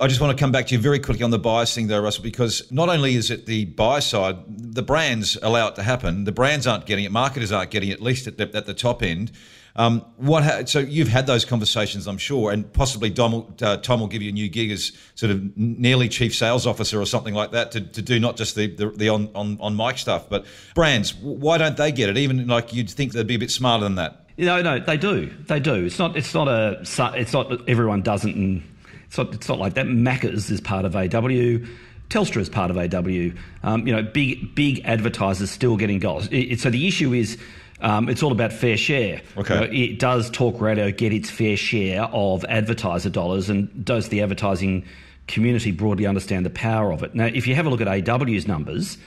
I 0.00 0.06
just 0.06 0.20
want 0.20 0.36
to 0.36 0.40
come 0.40 0.52
back 0.52 0.68
to 0.68 0.74
you 0.74 0.80
very 0.80 1.00
quickly 1.00 1.24
on 1.24 1.30
the 1.30 1.40
bias 1.40 1.74
thing, 1.74 1.88
though, 1.88 2.00
Russell, 2.00 2.22
because 2.22 2.70
not 2.70 2.88
only 2.88 3.16
is 3.16 3.32
it 3.32 3.46
the 3.46 3.64
buy 3.64 3.98
side, 3.98 4.36
the 4.46 4.82
brands 4.82 5.36
allow 5.42 5.66
it 5.68 5.74
to 5.74 5.82
happen. 5.82 6.22
The 6.22 6.30
brands 6.30 6.68
aren't 6.68 6.86
getting 6.86 7.04
it, 7.04 7.10
marketers 7.10 7.50
aren't 7.50 7.72
getting 7.72 7.88
it, 7.88 7.94
at 7.94 8.02
least 8.02 8.28
at 8.28 8.38
the, 8.38 8.48
at 8.56 8.66
the 8.66 8.74
top 8.74 9.02
end. 9.02 9.32
Um, 9.74 10.04
what 10.16 10.44
ha- 10.44 10.64
so 10.66 10.78
you've 10.78 11.08
had 11.08 11.26
those 11.26 11.44
conversations, 11.44 12.06
I'm 12.06 12.18
sure, 12.18 12.52
and 12.52 12.72
possibly 12.72 13.10
Tom 13.10 13.32
will, 13.32 13.54
uh, 13.60 13.76
Tom 13.78 13.98
will 13.98 14.06
give 14.06 14.22
you 14.22 14.30
a 14.30 14.32
new 14.32 14.48
gig 14.48 14.70
as 14.70 14.92
sort 15.16 15.30
of 15.30 15.56
nearly 15.56 16.08
chief 16.08 16.34
sales 16.34 16.64
officer 16.64 17.00
or 17.00 17.06
something 17.06 17.34
like 17.34 17.50
that 17.52 17.72
to, 17.72 17.80
to 17.80 18.02
do 18.02 18.20
not 18.20 18.36
just 18.36 18.54
the, 18.54 18.68
the, 18.68 18.90
the 18.90 19.08
on, 19.08 19.30
on, 19.34 19.58
on 19.60 19.76
mic 19.76 19.98
stuff, 19.98 20.28
but 20.28 20.46
brands. 20.74 21.14
Why 21.14 21.58
don't 21.58 21.76
they 21.76 21.90
get 21.90 22.08
it? 22.08 22.16
Even 22.16 22.46
like 22.46 22.72
you'd 22.72 22.90
think 22.90 23.12
they'd 23.12 23.26
be 23.26 23.34
a 23.34 23.38
bit 23.38 23.50
smarter 23.50 23.84
than 23.84 23.96
that. 23.96 24.26
No, 24.36 24.62
no, 24.62 24.78
they 24.78 24.96
do. 24.96 25.26
They 25.46 25.58
do. 25.58 25.86
It's 25.86 25.98
not. 25.98 26.16
It's 26.16 26.32
not 26.32 26.46
a. 26.46 26.78
It's 26.80 27.32
not. 27.32 27.68
Everyone 27.68 28.02
doesn't. 28.02 28.36
And 28.36 28.62
it's 29.08 29.18
not, 29.18 29.34
it's 29.34 29.48
not 29.48 29.58
like 29.58 29.74
that. 29.74 29.86
Macca's 29.86 30.50
is 30.50 30.60
part 30.60 30.84
of 30.84 30.94
AW. 30.94 31.66
Telstra 32.10 32.40
is 32.40 32.48
part 32.48 32.70
of 32.70 32.78
AW. 32.78 33.32
Um, 33.62 33.86
you 33.86 33.94
know, 33.94 34.02
big 34.02 34.54
big 34.54 34.82
advertisers 34.84 35.50
still 35.50 35.76
getting 35.76 35.98
goals. 35.98 36.28
It, 36.28 36.36
it, 36.36 36.60
so 36.60 36.70
the 36.70 36.86
issue 36.86 37.12
is. 37.12 37.38
Um, 37.80 38.08
it's 38.08 38.24
all 38.24 38.32
about 38.32 38.52
fair 38.52 38.76
share. 38.76 39.22
Okay. 39.36 39.54
You 39.54 39.60
know, 39.60 39.68
it 39.70 40.00
does 40.00 40.30
talk 40.30 40.60
radio 40.60 40.90
get 40.90 41.12
its 41.12 41.30
fair 41.30 41.56
share 41.56 42.02
of 42.06 42.44
advertiser 42.46 43.08
dollars, 43.08 43.48
and 43.48 43.84
does 43.84 44.08
the 44.08 44.20
advertising 44.20 44.84
community 45.28 45.70
broadly 45.70 46.04
understand 46.04 46.44
the 46.44 46.50
power 46.50 46.92
of 46.92 47.04
it? 47.04 47.14
Now, 47.14 47.26
if 47.26 47.46
you 47.46 47.54
have 47.54 47.66
a 47.66 47.70
look 47.70 47.80
at 47.80 47.86
AW's 48.08 48.48
numbers, 48.48 48.98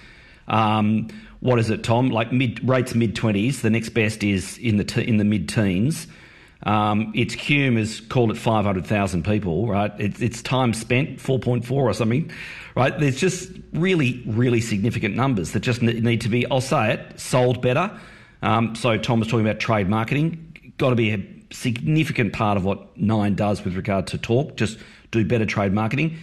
um, 0.47 1.09
what 1.41 1.59
is 1.59 1.69
it, 1.69 1.83
Tom? 1.83 2.11
Like 2.11 2.31
mid 2.31 2.65
rates 2.67 2.95
mid 2.95 3.13
twenties. 3.13 3.61
The 3.61 3.69
next 3.69 3.89
best 3.89 4.23
is 4.23 4.57
in 4.59 4.77
the 4.77 4.85
t- 4.85 5.05
in 5.05 5.17
the 5.17 5.25
mid 5.25 5.49
teens. 5.49 6.07
Um, 6.63 7.11
its 7.15 7.35
cume 7.35 7.77
is 7.77 8.01
called 8.01 8.29
at 8.29 8.37
500,000 8.37 9.25
people, 9.25 9.67
right? 9.67 9.91
It's, 9.97 10.21
it's 10.21 10.41
time 10.41 10.73
spent, 10.73 11.17
4.4 11.17 11.71
or 11.71 11.93
something, 11.93 12.31
right? 12.75 12.97
There's 12.97 13.19
just 13.19 13.51
really, 13.73 14.21
really 14.27 14.61
significant 14.61 15.15
numbers 15.15 15.51
that 15.53 15.61
just 15.61 15.81
need 15.81 16.21
to 16.21 16.29
be, 16.29 16.45
I'll 16.51 16.61
say 16.61 16.93
it, 16.93 17.19
sold 17.19 17.61
better. 17.61 17.91
Um, 18.43 18.75
so 18.75 18.97
Tom 18.97 19.19
was 19.19 19.27
talking 19.27 19.45
about 19.45 19.59
trade 19.59 19.89
marketing. 19.89 20.73
Got 20.77 20.91
to 20.91 20.95
be 20.95 21.11
a 21.11 21.25
significant 21.51 22.33
part 22.33 22.57
of 22.57 22.65
what 22.65 22.95
Nine 22.97 23.35
does 23.35 23.63
with 23.63 23.75
regard 23.75 24.07
to 24.07 24.17
talk, 24.17 24.55
just 24.55 24.77
do 25.11 25.25
better 25.25 25.45
trade 25.45 25.73
marketing. 25.73 26.17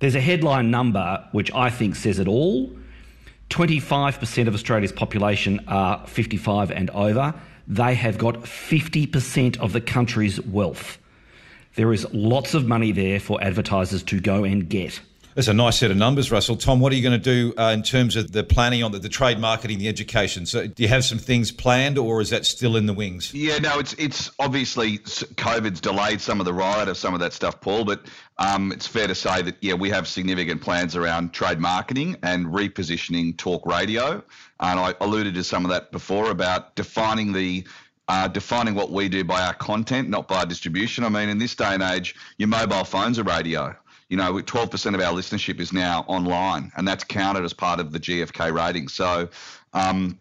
There's 0.00 0.14
a 0.14 0.20
headline 0.20 0.70
number 0.70 1.24
which 1.32 1.52
I 1.54 1.70
think 1.70 1.96
says 1.96 2.18
it 2.18 2.28
all. 2.28 2.70
25% 3.50 4.48
of 4.48 4.54
Australia's 4.54 4.92
population 4.92 5.60
are 5.68 6.04
55 6.06 6.70
and 6.70 6.90
over 6.90 7.34
they 7.66 7.94
have 7.94 8.18
got 8.18 8.34
50% 8.42 9.58
of 9.58 9.72
the 9.72 9.80
country's 9.80 10.40
wealth. 10.40 10.98
There 11.74 11.92
is 11.92 12.06
lots 12.12 12.54
of 12.54 12.66
money 12.66 12.92
there 12.92 13.18
for 13.18 13.42
advertisers 13.42 14.02
to 14.04 14.20
go 14.20 14.44
and 14.44 14.68
get. 14.68 15.00
That's 15.34 15.48
a 15.48 15.54
nice 15.54 15.78
set 15.78 15.90
of 15.90 15.96
numbers, 15.96 16.30
Russell. 16.30 16.56
Tom, 16.56 16.78
what 16.80 16.92
are 16.92 16.96
you 16.96 17.02
going 17.02 17.18
to 17.18 17.52
do 17.52 17.54
uh, 17.56 17.70
in 17.70 17.82
terms 17.82 18.16
of 18.16 18.32
the 18.32 18.44
planning 18.44 18.82
on 18.82 18.92
the, 18.92 18.98
the, 18.98 19.08
trade 19.08 19.38
marketing, 19.38 19.78
the 19.78 19.88
education? 19.88 20.44
So, 20.44 20.66
do 20.66 20.82
you 20.82 20.90
have 20.90 21.04
some 21.04 21.16
things 21.16 21.50
planned, 21.50 21.96
or 21.96 22.20
is 22.20 22.28
that 22.30 22.44
still 22.44 22.76
in 22.76 22.84
the 22.84 22.92
wings? 22.92 23.32
Yeah, 23.32 23.56
no, 23.58 23.78
it's 23.78 23.94
it's 23.94 24.30
obviously 24.38 24.98
COVID's 24.98 25.80
delayed 25.80 26.20
some 26.20 26.38
of 26.38 26.44
the 26.44 26.52
riot 26.52 26.88
of 26.88 26.98
some 26.98 27.14
of 27.14 27.20
that 27.20 27.32
stuff, 27.32 27.62
Paul. 27.62 27.86
But 27.86 28.02
um, 28.36 28.72
it's 28.72 28.86
fair 28.86 29.06
to 29.06 29.14
say 29.14 29.40
that 29.40 29.56
yeah, 29.62 29.72
we 29.72 29.88
have 29.88 30.06
significant 30.06 30.60
plans 30.60 30.96
around 30.96 31.32
trade 31.32 31.60
marketing 31.60 32.16
and 32.22 32.46
repositioning 32.46 33.38
talk 33.38 33.64
radio. 33.64 34.22
And 34.62 34.80
I 34.80 34.94
alluded 35.00 35.34
to 35.34 35.44
some 35.44 35.64
of 35.64 35.70
that 35.72 35.92
before 35.92 36.30
about 36.30 36.74
defining 36.76 37.32
the 37.32 37.66
uh, 38.08 38.28
defining 38.28 38.74
what 38.74 38.90
we 38.90 39.08
do 39.08 39.24
by 39.24 39.42
our 39.42 39.54
content, 39.54 40.08
not 40.08 40.26
by 40.28 40.40
our 40.40 40.46
distribution. 40.46 41.04
I 41.04 41.08
mean, 41.08 41.28
in 41.28 41.38
this 41.38 41.54
day 41.54 41.72
and 41.72 41.82
age, 41.82 42.14
your 42.36 42.48
mobile 42.48 42.84
phone's 42.84 43.18
a 43.18 43.24
radio 43.24 43.76
you 44.12 44.18
know, 44.18 44.34
12% 44.34 44.94
of 44.94 45.00
our 45.00 45.14
listenership 45.14 45.58
is 45.58 45.72
now 45.72 46.04
online, 46.06 46.70
and 46.76 46.86
that's 46.86 47.02
counted 47.02 47.44
as 47.44 47.54
part 47.54 47.80
of 47.80 47.92
the 47.92 47.98
GFK 47.98 48.52
rating. 48.54 48.88
So 48.88 49.30
um, 49.72 50.18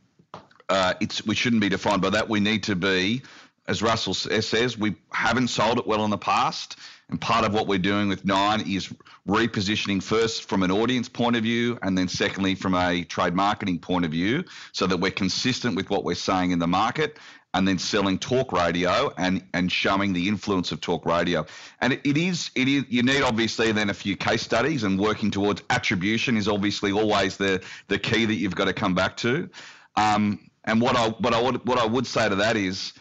uh, 0.70 0.94
it's 1.02 1.26
we 1.26 1.36
shouldn't 1.36 1.62
be 1.62 1.68
defined 1.68 2.02
by 2.02 2.12
that. 2.12 2.30
We 2.30 2.40
need 2.40 2.64
to 2.64 2.78
be, 2.78 3.22
as 3.68 3.82
Russell 3.82 4.14
says, 4.14 4.78
we 4.78 4.96
haven't 5.12 5.50
sold 5.50 5.78
it 5.78 5.86
well 5.86 6.06
in 6.06 6.10
the 6.10 6.18
past. 6.18 6.78
And 7.12 7.19
part 7.19 7.45
of 7.45 7.54
what 7.54 7.67
we're 7.67 7.78
doing 7.78 8.08
with 8.08 8.26
Nine 8.26 8.62
is 8.62 8.91
repositioning 9.28 10.02
first 10.02 10.47
from 10.47 10.63
an 10.63 10.71
audience 10.71 11.10
point 11.10 11.36
of 11.36 11.43
view, 11.43 11.78
and 11.82 11.97
then 11.97 12.08
secondly 12.08 12.56
from 12.56 12.74
a 12.74 13.04
trade 13.04 13.36
marketing 13.36 13.80
point 13.80 14.06
of 14.06 14.12
view, 14.12 14.45
so 14.71 14.88
that 14.88 14.97
we're 14.97 15.12
consistent 15.12 15.76
with 15.76 15.89
what 15.89 16.06
we're 16.06 16.15
saying 16.15 16.52
in 16.52 16.60
the 16.60 16.67
market 16.67 17.19
and 17.54 17.67
then 17.67 17.78
selling 17.78 18.17
talk 18.17 18.54
radio 18.54 19.13
and 19.17 19.43
and 19.54 19.71
showing 19.71 20.13
the 20.13 20.28
influence 20.28 20.71
of 20.71 20.80
talk 20.80 21.06
radio. 21.06 21.45
And 21.82 21.93
it, 21.93 22.02
it 22.06 22.17
is 22.17 22.50
it 22.56 22.67
is 22.67 22.86
you 22.88 23.04
need 23.04 23.24
obviously 23.24 23.71
then 23.74 23.89
a 23.89 23.93
few 23.93 24.15
case 24.15 24.41
studies 24.41 24.84
and 24.84 25.00
working 25.00 25.32
towards 25.32 25.62
attribution 25.69 26.38
is 26.38 26.47
obviously 26.47 26.91
always 26.91 27.38
the 27.38 27.62
the 27.89 28.00
key 28.00 28.26
that 28.26 28.36
you've 28.36 28.56
got 28.56 28.65
to 28.65 28.74
come 28.74 28.95
back 28.95 29.17
to. 29.17 29.50
Um, 29.97 30.50
and 30.63 30.80
what 30.80 30.95
I 30.95 31.10
what 31.10 31.34
I 31.34 31.41
would 31.41 31.67
what 31.67 31.78
I 31.78 31.86
would 31.86 32.08
say 32.08 32.30
to 32.30 32.36
that 32.36 32.56
is 32.56 32.93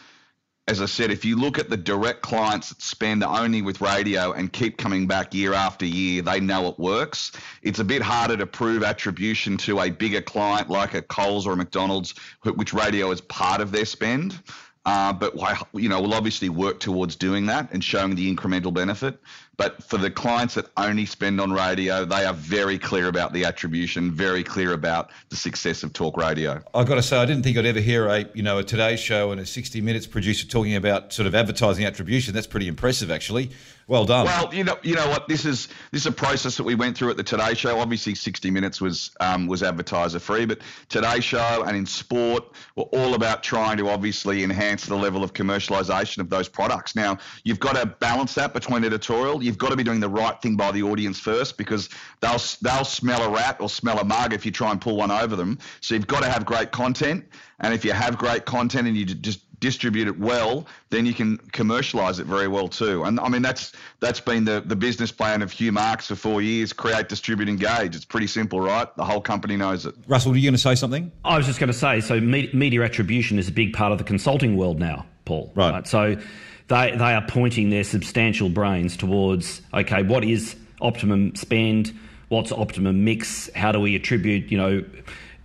as 0.71 0.81
I 0.81 0.85
said, 0.85 1.11
if 1.11 1.25
you 1.25 1.35
look 1.35 1.59
at 1.59 1.69
the 1.69 1.75
direct 1.75 2.21
clients 2.21 2.69
that 2.69 2.81
spend 2.81 3.25
only 3.25 3.61
with 3.61 3.81
radio 3.81 4.31
and 4.31 4.51
keep 4.53 4.77
coming 4.77 5.05
back 5.05 5.33
year 5.33 5.53
after 5.53 5.85
year, 5.85 6.21
they 6.21 6.39
know 6.39 6.69
it 6.69 6.79
works. 6.79 7.33
It's 7.61 7.79
a 7.79 7.83
bit 7.83 8.01
harder 8.01 8.37
to 8.37 8.47
prove 8.47 8.81
attribution 8.81 9.57
to 9.57 9.81
a 9.81 9.89
bigger 9.89 10.21
client 10.21 10.69
like 10.69 10.93
a 10.93 11.01
Coles 11.01 11.45
or 11.45 11.51
a 11.51 11.57
McDonald's, 11.57 12.15
which 12.45 12.73
radio 12.73 13.11
is 13.11 13.19
part 13.19 13.59
of 13.59 13.73
their 13.73 13.83
spend. 13.83 14.41
Uh, 14.85 15.11
but 15.11 15.35
you 15.73 15.89
know, 15.89 15.99
we'll 15.99 16.13
obviously 16.13 16.47
work 16.47 16.79
towards 16.79 17.17
doing 17.17 17.47
that 17.47 17.67
and 17.73 17.83
showing 17.83 18.15
the 18.15 18.33
incremental 18.33 18.73
benefit. 18.73 19.19
But 19.61 19.83
for 19.83 19.99
the 19.99 20.09
clients 20.09 20.55
that 20.55 20.65
only 20.75 21.05
spend 21.05 21.39
on 21.39 21.53
radio, 21.53 22.03
they 22.03 22.25
are 22.25 22.33
very 22.33 22.79
clear 22.79 23.07
about 23.07 23.31
the 23.31 23.45
attribution, 23.45 24.09
very 24.09 24.43
clear 24.43 24.73
about 24.73 25.11
the 25.29 25.35
success 25.35 25.83
of 25.83 25.93
talk 25.93 26.17
radio. 26.17 26.63
I've 26.73 26.87
got 26.87 26.95
to 26.95 27.03
say, 27.03 27.17
I 27.17 27.27
didn't 27.27 27.43
think 27.43 27.59
I'd 27.59 27.67
ever 27.67 27.79
hear 27.79 28.07
a 28.07 28.25
you 28.33 28.41
know 28.41 28.57
a 28.57 28.63
Today 28.63 28.95
Show 28.95 29.31
and 29.31 29.39
a 29.39 29.45
60 29.45 29.79
Minutes 29.81 30.07
producer 30.07 30.47
talking 30.47 30.75
about 30.75 31.13
sort 31.13 31.27
of 31.27 31.35
advertising 31.35 31.85
attribution. 31.85 32.33
That's 32.33 32.47
pretty 32.47 32.67
impressive, 32.67 33.11
actually. 33.11 33.51
Well 33.91 34.05
done. 34.05 34.25
Well, 34.25 34.53
you 34.53 34.63
know, 34.63 34.77
you 34.83 34.95
know 34.95 35.09
what? 35.09 35.27
This 35.27 35.43
is 35.43 35.67
this 35.91 36.03
is 36.03 36.05
a 36.05 36.13
process 36.13 36.55
that 36.55 36.63
we 36.63 36.75
went 36.75 36.97
through 36.97 37.09
at 37.09 37.17
the 37.17 37.23
Today 37.23 37.53
Show. 37.53 37.77
Obviously, 37.77 38.15
60 38.15 38.49
Minutes 38.49 38.79
was 38.79 39.11
um, 39.19 39.47
was 39.47 39.63
advertiser 39.63 40.17
free, 40.17 40.45
but 40.45 40.61
Today 40.87 41.19
Show 41.19 41.65
and 41.67 41.75
in 41.75 41.85
sport 41.85 42.53
were 42.77 42.85
all 42.93 43.15
about 43.15 43.43
trying 43.43 43.75
to 43.79 43.89
obviously 43.89 44.45
enhance 44.45 44.85
the 44.85 44.95
level 44.95 45.25
of 45.25 45.33
commercialisation 45.33 46.19
of 46.19 46.29
those 46.29 46.47
products. 46.47 46.95
Now, 46.95 47.17
you've 47.43 47.59
got 47.59 47.75
to 47.75 47.85
balance 47.85 48.33
that 48.35 48.53
between 48.53 48.85
editorial. 48.85 49.43
You've 49.43 49.57
got 49.57 49.71
to 49.71 49.75
be 49.75 49.83
doing 49.83 49.99
the 49.99 50.07
right 50.07 50.41
thing 50.41 50.55
by 50.55 50.71
the 50.71 50.83
audience 50.83 51.19
first 51.19 51.57
because 51.57 51.89
they'll 52.21 52.39
they'll 52.61 52.85
smell 52.85 53.21
a 53.23 53.29
rat 53.29 53.57
or 53.59 53.67
smell 53.67 53.99
a 53.99 54.05
mug 54.05 54.33
if 54.33 54.45
you 54.45 54.53
try 54.53 54.71
and 54.71 54.79
pull 54.79 54.95
one 54.95 55.11
over 55.11 55.35
them. 55.35 55.59
So 55.81 55.95
you've 55.95 56.07
got 56.07 56.23
to 56.23 56.29
have 56.29 56.45
great 56.45 56.71
content, 56.71 57.25
and 57.59 57.73
if 57.73 57.83
you 57.83 57.91
have 57.91 58.17
great 58.17 58.45
content 58.45 58.87
and 58.87 58.95
you 58.95 59.03
just 59.03 59.41
distribute 59.61 60.07
it 60.07 60.19
well, 60.19 60.65
then 60.89 61.05
you 61.05 61.13
can 61.13 61.37
commercialize 61.53 62.19
it 62.19 62.25
very 62.25 62.49
well 62.49 62.67
too. 62.67 63.05
And 63.05 63.17
I 63.21 63.29
mean 63.29 63.41
that's 63.41 63.71
that's 64.01 64.19
been 64.19 64.43
the 64.43 64.61
the 64.65 64.75
business 64.75 65.11
plan 65.11 65.41
of 65.41 65.51
Hugh 65.51 65.71
Marks 65.71 66.07
for 66.07 66.15
four 66.15 66.41
years: 66.41 66.73
create, 66.73 67.07
distribute, 67.07 67.47
engage. 67.47 67.95
It's 67.95 68.03
pretty 68.03 68.27
simple, 68.27 68.59
right? 68.59 68.93
The 68.97 69.05
whole 69.05 69.21
company 69.21 69.55
knows 69.55 69.85
it. 69.85 69.95
Russell, 70.07 70.33
are 70.33 70.35
you 70.35 70.43
going 70.43 70.53
to 70.53 70.57
say 70.57 70.75
something? 70.75 71.09
I 71.23 71.37
was 71.37 71.45
just 71.45 71.59
going 71.59 71.71
to 71.71 71.77
say, 71.77 72.01
so 72.01 72.19
media 72.19 72.83
attribution 72.83 73.39
is 73.39 73.47
a 73.47 73.51
big 73.53 73.71
part 73.71 73.93
of 73.93 73.99
the 73.99 74.03
consulting 74.03 74.57
world 74.57 74.79
now, 74.79 75.05
Paul. 75.23 75.53
Right. 75.55 75.71
right? 75.71 75.87
So 75.87 76.17
they 76.67 76.91
they 76.97 77.13
are 77.13 77.25
pointing 77.27 77.69
their 77.69 77.85
substantial 77.85 78.49
brains 78.49 78.97
towards 78.97 79.61
okay, 79.73 80.03
what 80.03 80.25
is 80.25 80.55
optimum 80.81 81.35
spend? 81.35 81.97
What's 82.29 82.51
optimum 82.51 83.03
mix? 83.03 83.49
How 83.53 83.71
do 83.71 83.79
we 83.79 83.95
attribute, 83.95 84.49
you 84.51 84.57
know, 84.57 84.85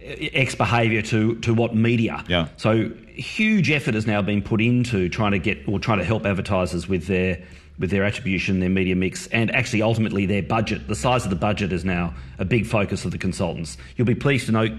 X 0.07 0.55
behaviour 0.55 1.03
to 1.03 1.37
to 1.37 1.53
what 1.53 1.75
media? 1.75 2.25
Yeah. 2.29 2.49
So 2.57 2.90
huge 3.14 3.71
effort 3.71 3.95
has 3.95 4.07
now 4.07 4.23
been 4.23 4.42
put 4.42 4.61
into 4.61 5.09
trying 5.09 5.33
to 5.33 5.38
get 5.38 5.66
or 5.69 5.79
trying 5.79 5.99
to 5.99 6.05
help 6.05 6.25
advertisers 6.25 6.88
with 6.88 7.07
their 7.07 7.42
with 7.79 7.90
their 7.90 8.05
attribution, 8.05 8.61
their 8.61 8.71
media 8.71 8.97
mix, 8.97 9.27
and 9.29 9.55
actually 9.55 9.83
ultimately 9.83 10.25
their 10.27 10.42
budget. 10.42 10.88
The 10.88 10.95
size 10.95 11.25
of 11.25 11.31
the 11.31 11.37
budget 11.37 11.73
is 11.73 11.85
now 11.85 12.14
a 12.38 12.45
big 12.45 12.66
focus 12.66 13.05
of 13.05 13.11
the 13.11 13.19
consultants. 13.19 13.77
You'll 13.97 14.07
be 14.07 14.14
pleased 14.14 14.47
to 14.47 14.53
note 14.53 14.73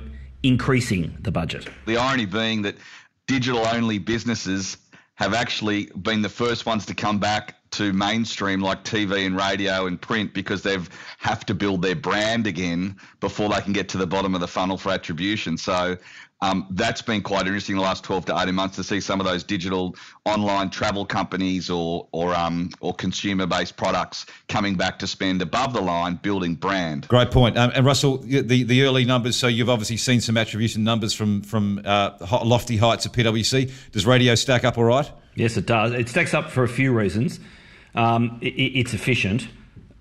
increasing 0.44 1.16
the 1.22 1.32
budget. 1.32 1.68
The 1.86 1.98
irony 1.98 2.26
being 2.26 2.62
that 2.64 2.76
digital 3.28 3.68
only 3.68 4.00
businesses 4.00 4.78
have 5.18 5.34
actually 5.34 5.86
been 6.02 6.22
the 6.22 6.30
first 6.30 6.66
ones 6.66 6.86
to 6.86 6.94
come 6.94 7.20
back 7.20 7.56
to 7.72 7.92
mainstream 7.92 8.62
like 8.62 8.84
TV 8.84 9.26
and 9.26 9.36
radio 9.36 9.88
and 9.88 10.00
print 10.00 10.34
because 10.34 10.62
they've 10.62 10.90
have 11.18 11.46
to 11.46 11.54
build 11.54 11.82
their 11.82 11.96
brand 11.96 12.48
again 12.48 12.96
before 13.20 13.50
they 13.50 13.60
can 13.62 13.74
get 13.74 13.90
to 13.90 13.98
the 13.98 14.08
bottom 14.08 14.36
of 14.36 14.42
the 14.42 14.48
funnel 14.48 14.78
for 14.78 14.92
attribution. 14.92 15.58
So 15.58 15.98
um, 16.42 16.68
that's 16.72 17.02
been 17.02 17.22
quite 17.22 17.48
interesting 17.48 17.76
the 17.76 17.82
last 17.82 18.04
12 18.04 18.26
to 18.26 18.40
18 18.40 18.54
months 18.54 18.76
to 18.76 18.84
see 18.84 19.00
some 19.00 19.20
of 19.20 19.26
those 19.26 19.44
digital 19.44 19.96
online 20.26 20.70
travel 20.70 21.04
companies 21.04 21.70
or 21.70 22.08
or 22.12 22.36
um, 22.36 22.70
or 22.80 22.94
consumer 22.94 23.48
based 23.48 23.76
products 23.76 24.28
coming 24.48 24.76
back 24.76 25.00
to 25.00 25.08
spend 25.08 25.42
above 25.42 25.74
the 25.74 25.82
line 25.82 26.20
building 26.22 26.54
brand. 26.54 27.08
Great 27.08 27.32
point. 27.32 27.58
Um, 27.58 27.72
and 27.74 27.86
Russell, 27.86 28.18
the 28.20 28.64
the 28.64 28.84
early 28.84 29.04
numbers. 29.04 29.36
So 29.36 29.48
you've 29.48 29.70
obviously 29.70 29.98
seen 29.98 30.22
some 30.22 30.38
attribution 30.38 30.84
numbers 30.84 31.14
from 31.14 31.42
from 31.42 31.82
uh, 31.84 32.12
lofty 32.44 32.78
heights 32.78 33.08
at 33.08 33.14
PwC. 33.14 33.72
Does 33.92 34.06
radio 34.06 34.36
stack 34.36 34.64
up 34.64 34.78
all 34.78 34.84
right? 34.84 35.12
Yes, 35.34 35.58
it 35.58 35.66
does. 35.66 35.92
It 35.94 36.08
stacks 36.08 36.36
up 36.36 36.52
for 36.52 36.64
a 36.64 36.70
few 36.70 36.94
reasons. 36.94 37.40
Um, 37.96 38.38
it, 38.42 38.50
it's 38.50 38.94
efficient, 38.94 39.48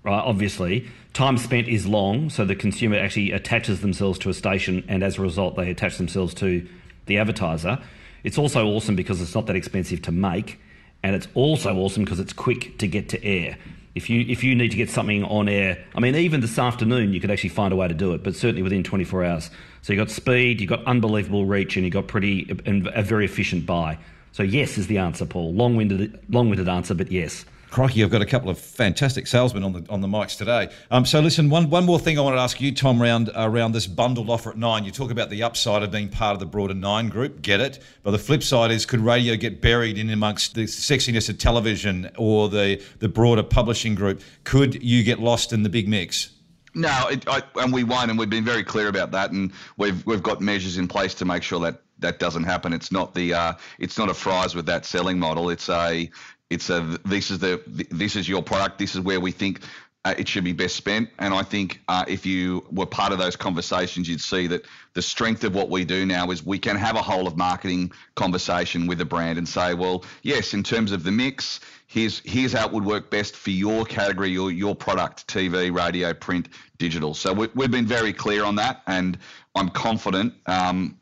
right? 0.07 0.23
Obviously, 0.23 0.87
time 1.13 1.37
spent 1.37 1.67
is 1.67 1.85
long, 1.85 2.29
so 2.29 2.45
the 2.45 2.55
consumer 2.55 2.97
actually 2.97 3.31
attaches 3.31 3.81
themselves 3.81 4.17
to 4.19 4.29
a 4.29 4.33
station, 4.33 4.83
and 4.87 5.03
as 5.03 5.17
a 5.17 5.21
result, 5.21 5.55
they 5.55 5.69
attach 5.69 5.97
themselves 5.97 6.33
to 6.35 6.67
the 7.05 7.17
advertiser. 7.17 7.77
It's 8.23 8.37
also 8.37 8.65
awesome 8.67 8.95
because 8.95 9.21
it's 9.21 9.35
not 9.35 9.45
that 9.47 9.55
expensive 9.55 10.01
to 10.03 10.11
make, 10.11 10.59
and 11.03 11.15
it's 11.15 11.27
also 11.33 11.75
awesome 11.75 12.03
because 12.03 12.19
it's 12.19 12.33
quick 12.33 12.77
to 12.79 12.87
get 12.87 13.09
to 13.09 13.23
air. 13.23 13.57
If 13.95 14.09
you 14.09 14.25
if 14.27 14.43
you 14.43 14.55
need 14.55 14.71
to 14.71 14.77
get 14.77 14.89
something 14.89 15.23
on 15.23 15.49
air, 15.49 15.83
I 15.95 15.99
mean, 15.99 16.15
even 16.15 16.39
this 16.39 16.57
afternoon 16.59 17.13
you 17.13 17.19
could 17.19 17.31
actually 17.31 17.49
find 17.49 17.73
a 17.73 17.75
way 17.75 17.87
to 17.87 17.93
do 17.93 18.13
it, 18.13 18.23
but 18.23 18.35
certainly 18.35 18.61
within 18.61 18.83
24 18.83 19.25
hours. 19.25 19.49
So 19.81 19.91
you 19.91 19.99
got 19.99 20.09
speed, 20.09 20.61
you 20.61 20.67
got 20.67 20.85
unbelievable 20.85 21.45
reach, 21.45 21.75
and 21.75 21.83
you 21.83 21.91
got 21.91 22.07
pretty 22.07 22.47
and 22.65 22.87
a 22.87 23.01
very 23.01 23.25
efficient 23.25 23.65
buy. 23.65 23.97
So 24.31 24.43
yes 24.43 24.77
is 24.77 24.87
the 24.87 24.99
answer, 24.99 25.25
Paul. 25.25 25.53
Long-winded, 25.53 26.25
long-winded 26.29 26.69
answer, 26.69 26.93
but 26.93 27.11
yes. 27.11 27.43
Crikey, 27.77 28.03
I've 28.03 28.09
got 28.09 28.23
a 28.23 28.25
couple 28.25 28.49
of 28.49 28.57
fantastic 28.57 29.27
salesmen 29.27 29.63
on 29.63 29.71
the 29.71 29.85
on 29.87 30.01
the 30.01 30.07
mics 30.07 30.35
today. 30.35 30.69
Um, 30.89 31.05
so 31.05 31.19
listen, 31.19 31.47
one 31.47 31.69
one 31.69 31.85
more 31.85 31.99
thing 31.99 32.17
I 32.17 32.23
want 32.23 32.35
to 32.35 32.41
ask 32.41 32.59
you, 32.59 32.73
Tom, 32.73 32.99
around 32.99 33.29
around 33.35 33.73
this 33.73 33.85
bundled 33.85 34.31
offer 34.31 34.49
at 34.49 34.57
nine. 34.57 34.83
You 34.83 34.89
talk 34.89 35.11
about 35.11 35.29
the 35.29 35.43
upside 35.43 35.83
of 35.83 35.91
being 35.91 36.09
part 36.09 36.33
of 36.33 36.39
the 36.39 36.47
broader 36.47 36.73
nine 36.73 37.09
group, 37.09 37.43
get 37.43 37.59
it. 37.59 37.77
But 38.01 38.11
the 38.11 38.17
flip 38.17 38.41
side 38.41 38.71
is, 38.71 38.87
could 38.87 39.01
radio 39.01 39.35
get 39.35 39.61
buried 39.61 39.99
in 39.99 40.09
amongst 40.09 40.55
the 40.55 40.63
sexiness 40.63 41.29
of 41.29 41.37
television 41.37 42.09
or 42.17 42.49
the 42.49 42.81
the 42.97 43.09
broader 43.09 43.43
publishing 43.43 43.93
group? 43.93 44.23
Could 44.43 44.83
you 44.83 45.03
get 45.03 45.19
lost 45.19 45.53
in 45.53 45.61
the 45.61 45.69
big 45.69 45.87
mix? 45.87 46.31
No, 46.73 47.09
it, 47.11 47.29
I, 47.29 47.43
and 47.57 47.71
we 47.71 47.83
won't, 47.83 48.09
and 48.09 48.17
we've 48.17 48.27
been 48.27 48.43
very 48.43 48.63
clear 48.63 48.87
about 48.87 49.11
that, 49.11 49.29
and 49.29 49.51
we've 49.77 50.03
we've 50.07 50.23
got 50.23 50.41
measures 50.41 50.79
in 50.79 50.87
place 50.87 51.13
to 51.13 51.25
make 51.25 51.43
sure 51.43 51.59
that 51.59 51.83
that 51.99 52.19
doesn't 52.19 52.43
happen. 52.43 52.73
It's 52.73 52.91
not 52.91 53.13
the 53.13 53.33
uh, 53.33 53.53
it's 53.79 53.99
not 53.99 54.09
a 54.09 54.15
fries 54.15 54.55
with 54.55 54.65
that 54.65 54.83
selling 54.83 55.19
model. 55.19 55.51
It's 55.51 55.69
a 55.69 56.09
it's 56.49 56.69
a 56.69 56.97
this 57.05 57.31
is 57.31 57.39
the 57.39 57.61
this 57.91 58.15
is 58.15 58.27
your 58.27 58.41
product. 58.41 58.77
This 58.79 58.95
is 58.95 59.01
where 59.01 59.19
we 59.19 59.31
think 59.31 59.61
uh, 60.07 60.13
it 60.17 60.25
should 60.25 60.45
be 60.45 60.53
best 60.53 60.75
spent. 60.77 61.09
And 61.19 61.33
I 61.33 61.43
think 61.43 61.81
uh, 61.89 62.05
if 62.07 62.25
you 62.25 62.65
were 62.71 62.85
part 62.85 63.11
of 63.11 63.19
those 63.19 63.35
conversations, 63.35 64.07
you'd 64.07 64.21
see 64.21 64.47
that 64.47 64.65
the 64.93 65.01
strength 65.01 65.43
of 65.43 65.53
what 65.53 65.69
we 65.69 65.83
do 65.83 66.05
now 66.05 66.31
is 66.31 66.45
we 66.45 66.59
can 66.59 66.77
have 66.77 66.95
a 66.95 67.01
whole 67.01 67.27
of 67.27 67.35
marketing 67.35 67.91
conversation 68.15 68.87
with 68.87 69.01
a 69.01 69.05
brand 69.05 69.37
and 69.37 69.47
say, 69.47 69.73
well, 69.73 70.05
yes, 70.21 70.53
in 70.53 70.63
terms 70.63 70.93
of 70.93 71.03
the 71.03 71.11
mix, 71.11 71.59
here's 71.87 72.21
here's 72.23 72.53
how 72.53 72.67
it 72.67 72.71
would 72.71 72.85
work 72.85 73.11
best 73.11 73.35
for 73.35 73.49
your 73.49 73.83
category, 73.83 74.29
your 74.29 74.49
your 74.49 74.73
product, 74.75 75.27
TV, 75.27 75.75
radio, 75.75 76.13
print, 76.13 76.47
digital. 76.77 77.13
So 77.13 77.33
we, 77.33 77.63
have 77.63 77.71
been 77.71 77.85
very 77.85 78.13
clear 78.13 78.45
on 78.45 78.55
that, 78.55 78.83
and 78.87 79.17
I'm 79.55 79.69
confident. 79.69 80.35
Um, 80.45 80.97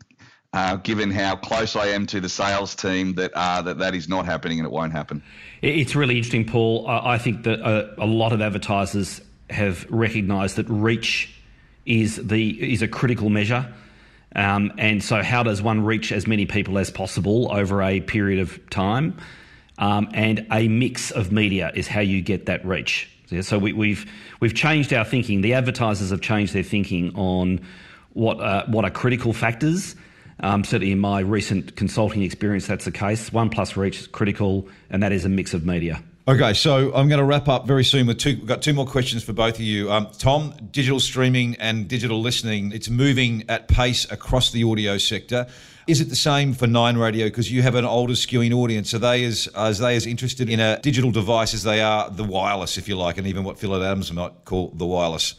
uh, 0.55 0.77
given 0.77 1.11
how 1.11 1.35
close 1.35 1.75
I 1.75 1.87
am 1.87 2.05
to 2.07 2.21
the 2.21 2.29
sales 2.29 2.75
team, 2.75 3.13
that 3.15 3.31
uh, 3.33 3.61
that 3.63 3.77
that 3.79 3.93
is 3.93 4.07
not 4.07 4.25
happening 4.25 4.57
and 4.59 4.65
it 4.65 4.71
won't 4.71 4.93
happen. 4.93 5.21
It's 5.61 5.95
really 5.95 6.15
interesting, 6.15 6.45
Paul. 6.45 6.87
I 6.87 7.17
think 7.17 7.43
that 7.43 7.59
a, 7.59 7.93
a 8.01 8.05
lot 8.05 8.31
of 8.31 8.41
advertisers 8.41 9.21
have 9.49 9.85
recognised 9.89 10.55
that 10.55 10.67
reach 10.69 11.29
is 11.85 12.15
the 12.15 12.73
is 12.73 12.81
a 12.81 12.87
critical 12.87 13.29
measure. 13.29 13.71
Um, 14.35 14.73
and 14.77 15.03
so, 15.03 15.21
how 15.23 15.43
does 15.43 15.61
one 15.61 15.83
reach 15.83 16.11
as 16.11 16.25
many 16.25 16.45
people 16.45 16.77
as 16.77 16.89
possible 16.89 17.51
over 17.51 17.81
a 17.81 17.99
period 17.99 18.39
of 18.39 18.69
time? 18.69 19.17
Um, 19.77 20.09
and 20.13 20.47
a 20.51 20.69
mix 20.69 21.11
of 21.11 21.33
media 21.33 21.71
is 21.75 21.87
how 21.87 21.99
you 21.99 22.21
get 22.21 22.45
that 22.45 22.65
reach. 22.65 23.09
So 23.41 23.57
we, 23.59 23.73
we've 23.73 24.09
we've 24.39 24.53
changed 24.53 24.93
our 24.93 25.03
thinking. 25.03 25.41
The 25.41 25.53
advertisers 25.53 26.11
have 26.11 26.21
changed 26.21 26.53
their 26.53 26.63
thinking 26.63 27.13
on 27.15 27.59
what 28.13 28.39
uh, 28.39 28.65
what 28.67 28.85
are 28.85 28.91
critical 28.91 29.33
factors. 29.33 29.95
Um, 30.45 30.63
certainly, 30.63 30.91
in 30.91 30.99
my 30.99 31.21
recent 31.21 31.75
consulting 31.75 32.21
experience, 32.21 32.67
that's 32.67 32.85
the 32.85 32.91
case. 32.91 33.33
One 33.33 33.49
plus 33.49 33.75
reach 33.75 34.01
is 34.01 34.05
critical, 34.05 34.69
and 34.91 35.01
that 35.01 35.11
is 35.11 35.25
a 35.25 35.29
mix 35.29 35.55
of 35.55 35.65
media. 35.65 36.03
Okay, 36.27 36.53
so 36.53 36.93
I'm 36.93 37.07
going 37.07 37.17
to 37.17 37.25
wrap 37.25 37.47
up 37.47 37.65
very 37.65 37.83
soon 37.83 38.05
with 38.05 38.19
two. 38.19 38.35
We've 38.35 38.45
got 38.45 38.61
two 38.61 38.73
more 38.73 38.85
questions 38.85 39.23
for 39.23 39.33
both 39.33 39.55
of 39.55 39.61
you. 39.61 39.91
Um, 39.91 40.07
Tom, 40.19 40.53
digital 40.69 40.99
streaming 40.99 41.55
and 41.55 41.87
digital 41.87 42.21
listening, 42.21 42.73
it's 42.73 42.91
moving 42.91 43.43
at 43.49 43.67
pace 43.67 44.05
across 44.11 44.51
the 44.51 44.63
audio 44.63 44.99
sector. 44.99 45.47
Is 45.87 45.99
it 45.99 46.09
the 46.09 46.15
same 46.15 46.53
for 46.53 46.67
Nine 46.67 46.97
Radio? 46.97 47.25
Because 47.25 47.51
you 47.51 47.63
have 47.63 47.73
an 47.73 47.85
older 47.85 48.13
skewing 48.13 48.53
audience. 48.53 48.93
Are 48.93 48.99
they 48.99 49.25
as 49.25 49.47
as 49.55 49.79
they 49.79 49.95
as 49.95 50.05
interested 50.05 50.47
in 50.47 50.59
a 50.59 50.79
digital 50.79 51.09
device 51.09 51.55
as 51.55 51.63
they 51.63 51.81
are 51.81 52.07
the 52.11 52.23
wireless, 52.23 52.77
if 52.77 52.87
you 52.87 52.95
like, 52.95 53.17
and 53.17 53.25
even 53.25 53.43
what 53.43 53.57
Phil 53.57 53.75
Adams 53.75 54.13
might 54.13 54.45
call 54.45 54.71
the 54.75 54.85
wireless? 54.85 55.33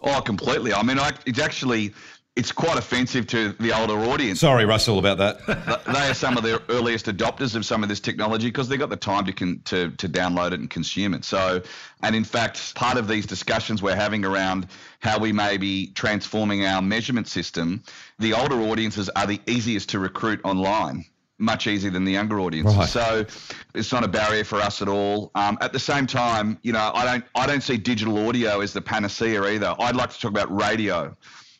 Oh, 0.00 0.22
completely. 0.22 0.72
I 0.72 0.82
mean, 0.82 0.98
I, 0.98 1.12
it's 1.26 1.40
actually 1.40 1.92
it's 2.38 2.52
quite 2.52 2.78
offensive 2.78 3.26
to 3.26 3.52
the 3.54 3.76
older 3.76 3.98
audience. 4.10 4.38
Sorry, 4.38 4.64
Russell, 4.64 5.00
about 5.00 5.18
that. 5.18 5.82
they 5.86 6.08
are 6.08 6.14
some 6.14 6.36
of 6.36 6.44
the 6.44 6.62
earliest 6.68 7.06
adopters 7.06 7.56
of 7.56 7.66
some 7.66 7.82
of 7.82 7.88
this 7.88 7.98
technology 7.98 8.46
because 8.46 8.68
they've 8.68 8.78
got 8.78 8.90
the 8.90 8.96
time 8.96 9.24
to, 9.24 9.32
con- 9.32 9.60
to 9.64 9.90
to 9.90 10.08
download 10.08 10.52
it 10.52 10.60
and 10.60 10.70
consume 10.70 11.14
it. 11.14 11.24
So, 11.24 11.60
and 12.04 12.14
in 12.14 12.22
fact, 12.22 12.76
part 12.76 12.96
of 12.96 13.08
these 13.08 13.26
discussions 13.26 13.82
we're 13.82 13.96
having 13.96 14.24
around 14.24 14.68
how 15.00 15.18
we 15.18 15.32
may 15.32 15.56
be 15.56 15.88
transforming 15.88 16.64
our 16.64 16.80
measurement 16.80 17.26
system, 17.26 17.82
the 18.20 18.34
older 18.34 18.60
audiences 18.60 19.10
are 19.16 19.26
the 19.26 19.40
easiest 19.48 19.88
to 19.90 19.98
recruit 19.98 20.40
online 20.44 21.04
much 21.40 21.68
easier 21.68 21.90
than 21.90 22.04
the 22.04 22.12
younger 22.12 22.40
audiences. 22.40 22.76
Right. 22.76 22.88
So 22.88 23.26
it's 23.74 23.92
not 23.92 24.04
a 24.04 24.08
barrier 24.08 24.42
for 24.44 24.60
us 24.60 24.82
at 24.82 24.88
all. 24.88 25.30
Um, 25.36 25.56
at 25.60 25.72
the 25.72 25.78
same 25.78 26.06
time, 26.06 26.58
you 26.62 26.72
know, 26.72 26.92
I 26.94 27.04
don't 27.04 27.24
I 27.34 27.48
don't 27.48 27.62
see 27.62 27.76
digital 27.76 28.28
audio 28.28 28.60
as 28.60 28.72
the 28.72 28.80
panacea 28.80 29.42
either. 29.42 29.74
I'd 29.80 29.96
like 29.96 30.10
to 30.10 30.20
talk 30.20 30.30
about 30.30 30.56
radio 30.56 31.16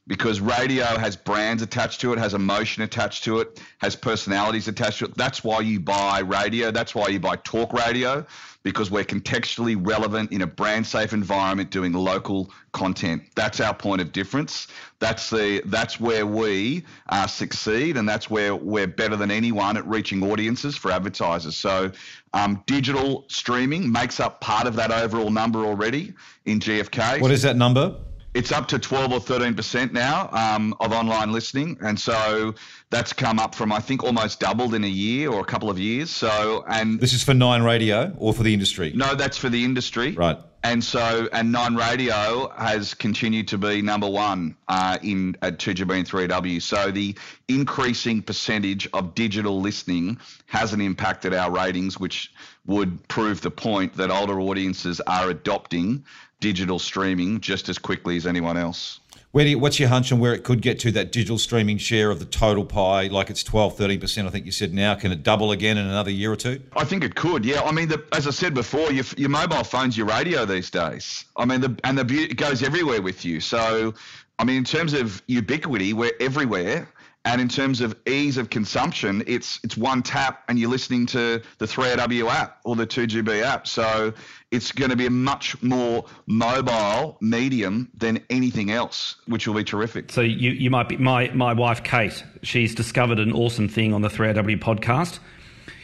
because 0.08 0.40
radio 0.40 0.84
has 0.84 1.14
brands 1.16 1.62
attached 1.62 2.00
to 2.00 2.12
it, 2.12 2.18
has 2.18 2.34
emotion 2.34 2.82
attached 2.82 3.24
to 3.24 3.40
it, 3.40 3.62
has 3.78 3.94
personalities 3.94 4.66
attached 4.66 4.98
to 4.98 5.04
it. 5.04 5.14
That's 5.16 5.44
why 5.44 5.60
you 5.60 5.78
buy 5.78 6.20
radio. 6.20 6.70
That's 6.70 6.94
why 6.94 7.08
you 7.08 7.20
buy 7.20 7.36
talk 7.36 7.72
radio 7.72 8.26
because 8.64 8.90
we're 8.90 9.04
contextually 9.04 9.76
relevant 9.78 10.32
in 10.32 10.42
a 10.42 10.46
brand 10.46 10.86
safe 10.86 11.12
environment 11.12 11.70
doing 11.70 11.92
local 11.92 12.50
content. 12.72 13.22
That's 13.36 13.60
our 13.60 13.74
point 13.74 14.00
of 14.00 14.12
difference. 14.12 14.66
That's 14.98 15.30
the 15.30 15.62
that's 15.66 16.00
where 16.00 16.26
we 16.26 16.84
uh, 17.08 17.26
succeed, 17.26 17.96
and 17.96 18.08
that's 18.08 18.28
where 18.28 18.56
we're 18.56 18.86
better 18.86 19.14
than 19.14 19.30
anyone 19.30 19.76
at 19.76 19.86
reaching 19.86 20.22
audiences 20.22 20.76
for 20.76 20.90
advertisers. 20.90 21.56
So, 21.56 21.92
um, 22.32 22.62
digital 22.66 23.24
streaming 23.28 23.92
makes 23.92 24.20
up 24.20 24.40
part 24.40 24.66
of 24.66 24.74
that 24.76 24.90
overall 24.90 25.30
number 25.30 25.60
already 25.64 26.14
in 26.46 26.60
GFK. 26.60 27.20
What 27.20 27.30
is 27.30 27.42
that 27.42 27.56
number? 27.56 27.96
It's 28.38 28.52
up 28.52 28.68
to 28.68 28.78
12 28.78 29.12
or 29.12 29.18
13 29.18 29.54
percent 29.54 29.92
now 29.92 30.30
um, 30.30 30.72
of 30.78 30.92
online 30.92 31.32
listening, 31.32 31.76
and 31.80 31.98
so 31.98 32.54
that's 32.88 33.12
come 33.12 33.40
up 33.40 33.52
from 33.52 33.72
I 33.72 33.80
think 33.80 34.04
almost 34.04 34.38
doubled 34.38 34.74
in 34.74 34.84
a 34.84 34.88
year 34.88 35.30
or 35.30 35.40
a 35.40 35.44
couple 35.44 35.68
of 35.68 35.78
years. 35.78 36.08
So, 36.08 36.64
and 36.68 37.00
this 37.00 37.12
is 37.12 37.24
for 37.24 37.34
Nine 37.34 37.64
Radio 37.64 38.14
or 38.16 38.32
for 38.32 38.44
the 38.44 38.54
industry? 38.54 38.92
No, 38.94 39.16
that's 39.16 39.36
for 39.36 39.48
the 39.48 39.64
industry. 39.64 40.12
Right. 40.12 40.38
And 40.64 40.82
so, 40.82 41.28
and 41.32 41.52
Nine 41.52 41.76
Radio 41.76 42.52
has 42.56 42.92
continued 42.92 43.48
to 43.48 43.58
be 43.58 43.80
number 43.80 44.08
one 44.08 44.56
uh, 44.66 44.98
in 45.02 45.36
at 45.40 45.58
2GB 45.58 45.98
and 45.98 46.08
3W. 46.08 46.60
So 46.60 46.90
the 46.90 47.16
increasing 47.46 48.22
percentage 48.22 48.88
of 48.92 49.14
digital 49.14 49.60
listening 49.60 50.18
hasn't 50.46 50.82
impacted 50.82 51.32
our 51.32 51.50
ratings, 51.50 52.00
which 52.00 52.32
would 52.66 53.06
prove 53.08 53.40
the 53.40 53.50
point 53.50 53.94
that 53.94 54.10
older 54.10 54.40
audiences 54.40 55.00
are 55.06 55.30
adopting 55.30 56.04
digital 56.40 56.78
streaming 56.78 57.40
just 57.40 57.68
as 57.68 57.78
quickly 57.78 58.16
as 58.16 58.26
anyone 58.26 58.56
else. 58.56 59.00
Where 59.30 59.44
do 59.44 59.50
you, 59.50 59.58
what's 59.58 59.78
your 59.78 59.90
hunch 59.90 60.10
on 60.10 60.20
where 60.20 60.32
it 60.32 60.42
could 60.42 60.62
get 60.62 60.78
to 60.80 60.92
that 60.92 61.12
digital 61.12 61.36
streaming 61.36 61.76
share 61.76 62.10
of 62.10 62.18
the 62.18 62.24
total 62.24 62.64
pie? 62.64 63.08
Like 63.08 63.28
it's 63.28 63.42
12, 63.42 63.76
13%, 63.76 64.26
I 64.26 64.30
think 64.30 64.46
you 64.46 64.52
said 64.52 64.72
now. 64.72 64.94
Can 64.94 65.12
it 65.12 65.22
double 65.22 65.52
again 65.52 65.76
in 65.76 65.86
another 65.86 66.10
year 66.10 66.32
or 66.32 66.36
two? 66.36 66.62
I 66.74 66.84
think 66.84 67.04
it 67.04 67.14
could, 67.14 67.44
yeah. 67.44 67.60
I 67.60 67.70
mean, 67.70 67.88
the, 67.88 68.02
as 68.12 68.26
I 68.26 68.30
said 68.30 68.54
before, 68.54 68.90
your, 68.90 69.04
your 69.18 69.28
mobile 69.28 69.64
phone's 69.64 69.98
your 69.98 70.06
radio 70.06 70.46
these 70.46 70.70
days. 70.70 71.26
I 71.36 71.44
mean, 71.44 71.60
the, 71.60 71.78
and 71.84 71.98
the, 71.98 72.22
it 72.22 72.38
goes 72.38 72.62
everywhere 72.62 73.02
with 73.02 73.24
you. 73.24 73.40
So, 73.40 73.92
I 74.38 74.44
mean, 74.44 74.56
in 74.56 74.64
terms 74.64 74.94
of 74.94 75.22
ubiquity, 75.26 75.92
we're 75.92 76.12
everywhere. 76.20 76.88
And 77.28 77.42
in 77.42 77.48
terms 77.48 77.82
of 77.82 77.94
ease 78.06 78.38
of 78.38 78.48
consumption, 78.48 79.22
it's 79.26 79.60
it's 79.62 79.76
one 79.76 80.02
tap 80.02 80.44
and 80.48 80.58
you're 80.58 80.70
listening 80.70 81.04
to 81.08 81.42
the 81.58 81.66
3AW 81.66 82.30
app 82.30 82.58
or 82.64 82.74
the 82.74 82.86
2GB 82.86 83.42
app. 83.42 83.66
So 83.66 84.14
it's 84.50 84.72
going 84.72 84.88
to 84.88 84.96
be 84.96 85.04
a 85.04 85.10
much 85.10 85.62
more 85.62 86.06
mobile 86.26 87.18
medium 87.20 87.90
than 87.92 88.24
anything 88.30 88.70
else, 88.70 89.16
which 89.26 89.46
will 89.46 89.54
be 89.54 89.62
terrific. 89.62 90.10
So 90.10 90.22
you, 90.22 90.52
you 90.52 90.70
might 90.70 90.88
be 90.88 90.96
my 90.96 91.28
my 91.34 91.52
wife 91.52 91.84
Kate. 91.84 92.24
She's 92.42 92.74
discovered 92.74 93.18
an 93.18 93.32
awesome 93.32 93.68
thing 93.68 93.92
on 93.92 94.00
the 94.00 94.08
3AW 94.08 94.58
podcast. 94.58 95.18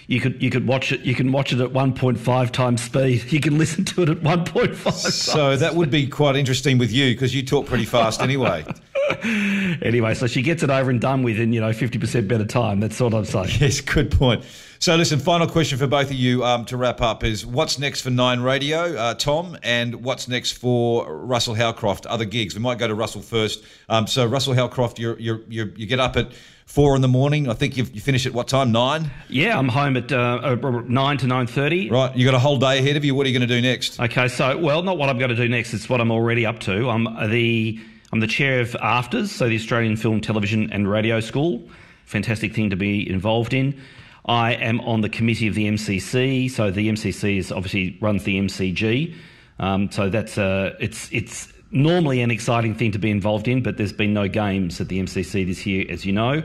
You 0.06 0.22
could 0.22 0.42
you 0.42 0.48
could 0.48 0.66
watch 0.66 0.92
it. 0.92 1.00
You 1.00 1.14
can 1.14 1.30
watch 1.30 1.52
it 1.52 1.60
at 1.60 1.74
1.5 1.74 2.50
times 2.52 2.82
speed. 2.82 3.30
You 3.30 3.40
can 3.40 3.58
listen 3.58 3.84
to 3.84 4.02
it 4.04 4.08
at 4.08 4.20
1.5. 4.20 4.92
So 5.10 5.58
that 5.58 5.74
would 5.74 5.90
be 5.90 6.06
quite 6.06 6.36
interesting 6.36 6.78
with 6.78 6.90
you 6.90 7.12
because 7.12 7.34
you 7.34 7.42
talk 7.42 7.66
pretty 7.66 7.84
fast 7.84 8.22
anyway. 8.22 8.64
anyway, 9.82 10.14
so 10.14 10.26
she 10.26 10.42
gets 10.42 10.62
it 10.62 10.70
over 10.70 10.90
and 10.90 11.00
done 11.00 11.22
with 11.22 11.38
in 11.38 11.52
you 11.52 11.60
know 11.60 11.70
50% 11.70 12.28
better 12.28 12.44
time. 12.44 12.80
That's 12.80 12.98
what 13.00 13.14
I'm 13.14 13.24
saying. 13.24 13.50
Yes, 13.60 13.80
good 13.80 14.10
point. 14.10 14.44
So, 14.78 14.96
listen, 14.96 15.18
final 15.18 15.46
question 15.46 15.78
for 15.78 15.86
both 15.86 16.06
of 16.06 16.16
you 16.16 16.44
um, 16.44 16.64
to 16.66 16.76
wrap 16.76 17.00
up 17.00 17.24
is 17.24 17.46
what's 17.46 17.78
next 17.78 18.02
for 18.02 18.10
Nine 18.10 18.40
Radio, 18.40 18.94
uh, 18.96 19.14
Tom, 19.14 19.56
and 19.62 20.04
what's 20.04 20.28
next 20.28 20.52
for 20.52 21.10
Russell 21.10 21.54
Howcroft, 21.54 22.04
other 22.06 22.24
gigs? 22.24 22.54
We 22.54 22.60
might 22.60 22.78
go 22.78 22.86
to 22.86 22.94
Russell 22.94 23.22
first. 23.22 23.64
Um, 23.88 24.06
so, 24.06 24.26
Russell 24.26 24.54
Howcroft, 24.54 24.98
you 24.98 25.16
you 25.18 25.44
you 25.48 25.86
get 25.86 26.00
up 26.00 26.16
at 26.16 26.32
four 26.66 26.96
in 26.96 27.02
the 27.02 27.08
morning. 27.08 27.48
I 27.48 27.54
think 27.54 27.76
you 27.76 27.84
finish 27.84 28.26
at 28.26 28.32
what 28.32 28.48
time? 28.48 28.72
Nine. 28.72 29.10
Yeah, 29.28 29.58
I'm 29.58 29.68
home 29.68 29.96
at 29.96 30.12
uh, 30.12 30.54
nine 30.86 31.18
to 31.18 31.26
nine 31.26 31.46
thirty. 31.46 31.90
Right, 31.90 32.14
you 32.16 32.24
got 32.26 32.34
a 32.34 32.38
whole 32.38 32.58
day 32.58 32.78
ahead 32.78 32.96
of 32.96 33.04
you. 33.04 33.14
What 33.14 33.26
are 33.26 33.30
you 33.30 33.38
going 33.38 33.48
to 33.48 33.54
do 33.54 33.62
next? 33.62 34.00
Okay, 34.00 34.28
so 34.28 34.58
well, 34.58 34.82
not 34.82 34.98
what 34.98 35.08
I'm 35.08 35.18
going 35.18 35.30
to 35.30 35.36
do 35.36 35.48
next. 35.48 35.72
It's 35.72 35.88
what 35.88 36.00
I'm 36.00 36.10
already 36.10 36.44
up 36.44 36.60
to. 36.60 36.90
I'm 36.90 37.04
the 37.30 37.80
I'm 38.14 38.20
the 38.20 38.28
chair 38.28 38.60
of 38.60 38.70
AFTRS, 38.80 39.26
so 39.26 39.48
the 39.48 39.56
Australian 39.56 39.96
Film, 39.96 40.20
Television 40.20 40.72
and 40.72 40.88
Radio 40.88 41.18
School. 41.18 41.68
Fantastic 42.04 42.54
thing 42.54 42.70
to 42.70 42.76
be 42.76 43.10
involved 43.10 43.52
in. 43.52 43.76
I 44.24 44.52
am 44.52 44.78
on 44.82 45.00
the 45.00 45.08
committee 45.08 45.48
of 45.48 45.56
the 45.56 45.66
MCC, 45.66 46.48
so 46.48 46.70
the 46.70 46.88
MCC 46.88 47.38
is 47.38 47.50
obviously 47.50 47.98
runs 48.00 48.22
the 48.22 48.38
MCG. 48.38 49.16
Um, 49.58 49.90
so 49.90 50.10
that's 50.10 50.38
uh, 50.38 50.76
it's 50.78 51.10
it's 51.10 51.52
normally 51.72 52.20
an 52.20 52.30
exciting 52.30 52.76
thing 52.76 52.92
to 52.92 53.00
be 53.00 53.10
involved 53.10 53.48
in, 53.48 53.64
but 53.64 53.78
there's 53.78 53.92
been 53.92 54.14
no 54.14 54.28
games 54.28 54.80
at 54.80 54.86
the 54.86 55.00
MCC 55.00 55.44
this 55.44 55.66
year, 55.66 55.84
as 55.88 56.06
you 56.06 56.12
know. 56.12 56.40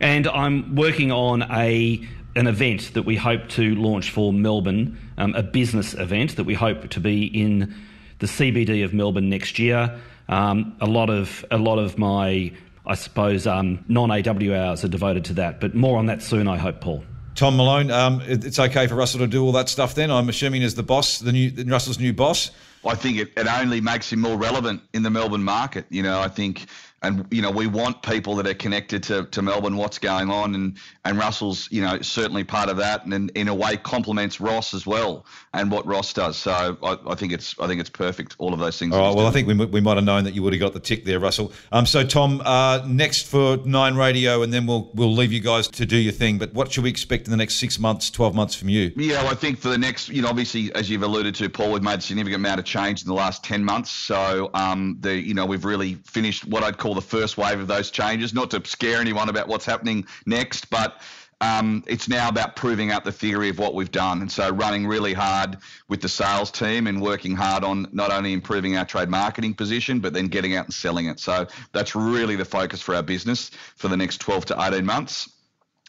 And 0.00 0.26
I'm 0.28 0.74
working 0.74 1.12
on 1.12 1.42
a 1.52 2.02
an 2.34 2.46
event 2.46 2.94
that 2.94 3.02
we 3.02 3.16
hope 3.16 3.50
to 3.50 3.74
launch 3.74 4.10
for 4.10 4.32
Melbourne, 4.32 4.98
um, 5.18 5.34
a 5.34 5.42
business 5.42 5.92
event 5.92 6.36
that 6.36 6.44
we 6.44 6.54
hope 6.54 6.88
to 6.88 6.98
be 6.98 7.26
in 7.26 7.74
the 8.20 8.26
CBD 8.26 8.82
of 8.82 8.94
Melbourne 8.94 9.28
next 9.28 9.58
year. 9.58 10.00
Um, 10.28 10.76
a 10.80 10.86
lot 10.86 11.10
of 11.10 11.44
a 11.50 11.58
lot 11.58 11.78
of 11.78 11.98
my 11.98 12.52
I 12.86 12.94
suppose 12.94 13.46
um, 13.46 13.84
non 13.88 14.10
AW 14.10 14.54
hours 14.54 14.84
are 14.84 14.88
devoted 14.88 15.24
to 15.26 15.34
that. 15.34 15.60
But 15.60 15.74
more 15.74 15.98
on 15.98 16.06
that 16.06 16.22
soon, 16.22 16.48
I 16.48 16.56
hope, 16.56 16.80
Paul. 16.80 17.04
Tom 17.34 17.56
Malone, 17.56 17.90
um, 17.90 18.22
it's 18.24 18.58
okay 18.58 18.86
for 18.86 18.94
Russell 18.94 19.20
to 19.20 19.26
do 19.26 19.42
all 19.44 19.52
that 19.52 19.68
stuff. 19.68 19.94
Then 19.94 20.10
I'm 20.10 20.28
assuming 20.28 20.62
as 20.62 20.76
the 20.76 20.84
boss, 20.84 21.18
the 21.18 21.32
new 21.32 21.50
Russell's 21.66 21.98
new 21.98 22.12
boss. 22.12 22.50
I 22.86 22.94
think 22.94 23.18
it, 23.18 23.32
it 23.36 23.46
only 23.46 23.80
makes 23.80 24.12
him 24.12 24.20
more 24.20 24.36
relevant 24.36 24.82
in 24.92 25.02
the 25.02 25.10
Melbourne 25.10 25.44
market. 25.44 25.86
You 25.90 26.02
know, 26.02 26.20
I 26.20 26.28
think 26.28 26.66
and 27.04 27.26
you 27.30 27.42
know 27.42 27.50
we 27.50 27.66
want 27.66 28.02
people 28.02 28.34
that 28.36 28.46
are 28.46 28.54
connected 28.54 29.02
to, 29.04 29.24
to 29.26 29.42
Melbourne, 29.42 29.76
what's 29.76 29.98
going 29.98 30.30
on, 30.30 30.54
and 30.54 30.78
and 31.04 31.18
Russell's 31.18 31.68
you 31.70 31.82
know 31.82 32.00
certainly 32.00 32.44
part 32.44 32.68
of 32.68 32.78
that, 32.78 33.04
and 33.04 33.12
in, 33.12 33.28
in 33.30 33.48
a 33.48 33.54
way 33.54 33.76
complements 33.76 34.40
Ross 34.40 34.74
as 34.74 34.86
well 34.86 35.26
and 35.52 35.70
what 35.70 35.86
Ross 35.86 36.12
does. 36.12 36.36
So 36.36 36.76
I, 36.82 36.98
I 37.06 37.14
think 37.14 37.32
it's 37.32 37.58
I 37.60 37.66
think 37.66 37.80
it's 37.80 37.90
perfect. 37.90 38.34
All 38.38 38.52
of 38.52 38.58
those 38.58 38.78
things. 38.78 38.94
All 38.94 39.08
right. 39.08 39.16
Well. 39.16 39.26
I 39.26 39.30
think 39.30 39.46
we, 39.46 39.54
we 39.54 39.80
might 39.80 39.96
have 39.96 40.04
known 40.04 40.24
that 40.24 40.34
you 40.34 40.42
would 40.42 40.52
have 40.52 40.60
got 40.60 40.72
the 40.72 40.80
tick 40.80 41.04
there, 41.04 41.20
Russell. 41.20 41.52
Um. 41.70 41.86
So 41.86 42.04
Tom, 42.04 42.42
uh, 42.44 42.82
next 42.86 43.26
for 43.26 43.58
Nine 43.58 43.96
Radio, 43.96 44.42
and 44.42 44.52
then 44.52 44.66
we'll 44.66 44.90
we'll 44.94 45.14
leave 45.14 45.32
you 45.32 45.40
guys 45.40 45.68
to 45.68 45.86
do 45.86 45.96
your 45.96 46.12
thing. 46.12 46.38
But 46.38 46.54
what 46.54 46.72
should 46.72 46.84
we 46.84 46.90
expect 46.90 47.26
in 47.26 47.30
the 47.30 47.36
next 47.36 47.56
six 47.56 47.78
months, 47.78 48.10
twelve 48.10 48.34
months 48.34 48.54
from 48.54 48.70
you? 48.70 48.92
Yeah, 48.96 49.22
well, 49.22 49.32
I 49.32 49.34
think 49.34 49.58
for 49.58 49.68
the 49.68 49.78
next, 49.78 50.08
you 50.08 50.22
know, 50.22 50.28
obviously 50.28 50.74
as 50.74 50.88
you've 50.88 51.02
alluded 51.02 51.34
to, 51.36 51.48
Paul, 51.50 51.72
we've 51.72 51.82
made 51.82 51.98
a 51.98 52.02
significant 52.02 52.36
amount 52.36 52.60
of 52.60 52.66
change 52.74 53.02
in 53.02 53.08
the 53.08 53.14
last 53.14 53.44
ten 53.44 53.64
months. 53.64 53.90
So 53.90 54.50
um, 54.52 54.96
the 55.00 55.14
you 55.14 55.34
know 55.34 55.46
we've 55.46 55.64
really 55.64 55.94
finished 55.94 56.44
what 56.46 56.62
I'd 56.62 56.78
call 56.78 56.94
the 56.94 57.08
first 57.16 57.38
wave 57.38 57.60
of 57.60 57.68
those 57.68 57.90
changes. 57.90 58.34
Not 58.34 58.50
to 58.50 58.64
scare 58.66 59.00
anyone 59.00 59.28
about 59.28 59.46
what's 59.48 59.64
happening 59.64 60.06
next, 60.26 60.70
but 60.70 61.00
um, 61.40 61.84
it's 61.86 62.08
now 62.08 62.28
about 62.28 62.56
proving 62.56 62.90
out 62.90 63.04
the 63.04 63.12
theory 63.12 63.48
of 63.48 63.58
what 63.58 63.74
we've 63.74 63.90
done. 63.90 64.22
And 64.22 64.30
so 64.30 64.50
running 64.50 64.86
really 64.86 65.12
hard 65.12 65.58
with 65.88 66.00
the 66.00 66.08
sales 66.08 66.50
team 66.50 66.86
and 66.86 67.02
working 67.02 67.36
hard 67.36 67.64
on 67.64 67.86
not 67.92 68.10
only 68.10 68.32
improving 68.32 68.76
our 68.76 68.84
trade 68.84 69.08
marketing 69.08 69.54
position, 69.54 70.00
but 70.00 70.12
then 70.12 70.28
getting 70.28 70.56
out 70.56 70.64
and 70.66 70.74
selling 70.74 71.06
it. 71.06 71.20
So 71.20 71.46
that's 71.72 71.94
really 71.94 72.36
the 72.36 72.44
focus 72.44 72.80
for 72.80 72.94
our 72.94 73.02
business 73.02 73.50
for 73.76 73.88
the 73.88 73.96
next 73.96 74.18
12 74.18 74.46
to 74.46 74.56
18 74.60 74.84
months. 74.84 75.28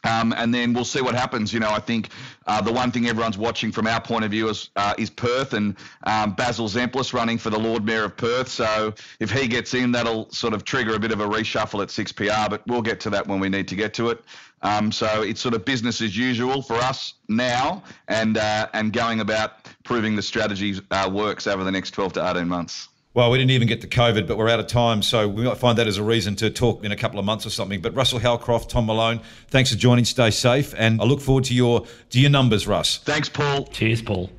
Um, 0.04 0.32
and 0.36 0.54
then 0.54 0.72
we'll 0.72 0.84
see 0.84 1.00
what 1.00 1.14
happens. 1.14 1.52
You 1.52 1.60
know, 1.60 1.70
I 1.70 1.80
think 1.80 2.10
uh, 2.46 2.60
the 2.60 2.72
one 2.72 2.92
thing 2.92 3.06
everyone's 3.06 3.38
watching 3.38 3.72
from 3.72 3.86
our 3.86 4.00
point 4.00 4.24
of 4.24 4.30
view 4.30 4.48
is 4.48 4.70
uh, 4.76 4.94
is 4.98 5.10
Perth 5.10 5.52
and 5.52 5.76
um, 6.04 6.34
Basil 6.34 6.68
Zempilas 6.68 7.12
running 7.12 7.38
for 7.38 7.50
the 7.50 7.58
Lord 7.58 7.84
Mayor 7.84 8.04
of 8.04 8.16
Perth. 8.16 8.48
So 8.48 8.94
if 9.20 9.30
he 9.30 9.48
gets 9.48 9.74
in, 9.74 9.92
that'll 9.92 10.30
sort 10.30 10.54
of 10.54 10.64
trigger 10.64 10.94
a 10.94 10.98
bit 10.98 11.12
of 11.12 11.20
a 11.20 11.26
reshuffle 11.26 11.82
at 11.82 11.88
6PR. 11.88 12.50
But 12.50 12.62
we'll 12.66 12.82
get 12.82 13.00
to 13.00 13.10
that 13.10 13.26
when 13.26 13.40
we 13.40 13.48
need 13.48 13.68
to 13.68 13.76
get 13.76 13.94
to 13.94 14.10
it. 14.10 14.22
Um, 14.62 14.90
so 14.90 15.22
it's 15.22 15.40
sort 15.40 15.54
of 15.54 15.64
business 15.64 16.00
as 16.00 16.16
usual 16.16 16.62
for 16.62 16.74
us 16.74 17.14
now, 17.28 17.82
and 18.08 18.38
uh, 18.38 18.68
and 18.72 18.92
going 18.92 19.20
about 19.20 19.68
proving 19.84 20.16
the 20.16 20.22
strategy 20.22 20.80
uh, 20.90 21.10
works 21.12 21.46
over 21.46 21.64
the 21.64 21.70
next 21.70 21.92
12 21.92 22.14
to 22.14 22.30
18 22.30 22.48
months. 22.48 22.88
Well, 23.16 23.30
we 23.30 23.38
didn't 23.38 23.52
even 23.52 23.66
get 23.66 23.80
to 23.80 23.88
COVID, 23.88 24.26
but 24.26 24.36
we're 24.36 24.50
out 24.50 24.60
of 24.60 24.66
time. 24.66 25.00
So 25.00 25.26
we 25.26 25.44
might 25.44 25.56
find 25.56 25.78
that 25.78 25.86
as 25.86 25.96
a 25.96 26.02
reason 26.02 26.36
to 26.36 26.50
talk 26.50 26.84
in 26.84 26.92
a 26.92 26.96
couple 26.96 27.18
of 27.18 27.24
months 27.24 27.46
or 27.46 27.50
something. 27.50 27.80
But 27.80 27.94
Russell 27.94 28.18
Howcroft, 28.18 28.68
Tom 28.68 28.84
Malone, 28.84 29.22
thanks 29.48 29.72
for 29.72 29.78
joining. 29.78 30.04
Stay 30.04 30.30
safe. 30.30 30.74
And 30.76 31.00
I 31.00 31.04
look 31.04 31.22
forward 31.22 31.44
to 31.44 31.54
your 31.54 31.86
to 32.10 32.20
your 32.20 32.28
numbers, 32.28 32.66
Russ. 32.66 32.98
Thanks, 32.98 33.30
Paul. 33.30 33.64
Cheers, 33.68 34.02
Paul. 34.02 34.30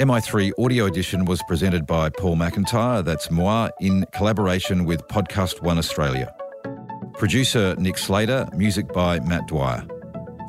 MI3 0.00 0.50
Audio 0.58 0.86
Edition 0.86 1.24
was 1.24 1.40
presented 1.46 1.86
by 1.86 2.10
Paul 2.10 2.34
McIntyre, 2.34 3.04
that's 3.04 3.30
moi, 3.30 3.68
in 3.80 4.06
collaboration 4.12 4.84
with 4.84 5.06
Podcast 5.06 5.62
One 5.62 5.78
Australia. 5.78 6.34
Producer 7.14 7.76
Nick 7.76 7.98
Slater, 7.98 8.48
music 8.56 8.92
by 8.92 9.20
Matt 9.20 9.46
Dwyer. 9.46 9.86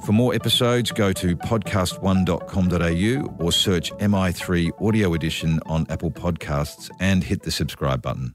For 0.05 0.13
more 0.13 0.33
episodes, 0.33 0.91
go 0.91 1.13
to 1.13 1.35
podcast1.com.au 1.35 3.43
or 3.43 3.51
search 3.51 3.91
MI3 3.93 4.81
Audio 4.81 5.13
Edition 5.13 5.59
on 5.65 5.85
Apple 5.89 6.11
Podcasts 6.11 6.89
and 6.99 7.23
hit 7.23 7.43
the 7.43 7.51
subscribe 7.51 8.01
button. 8.01 8.29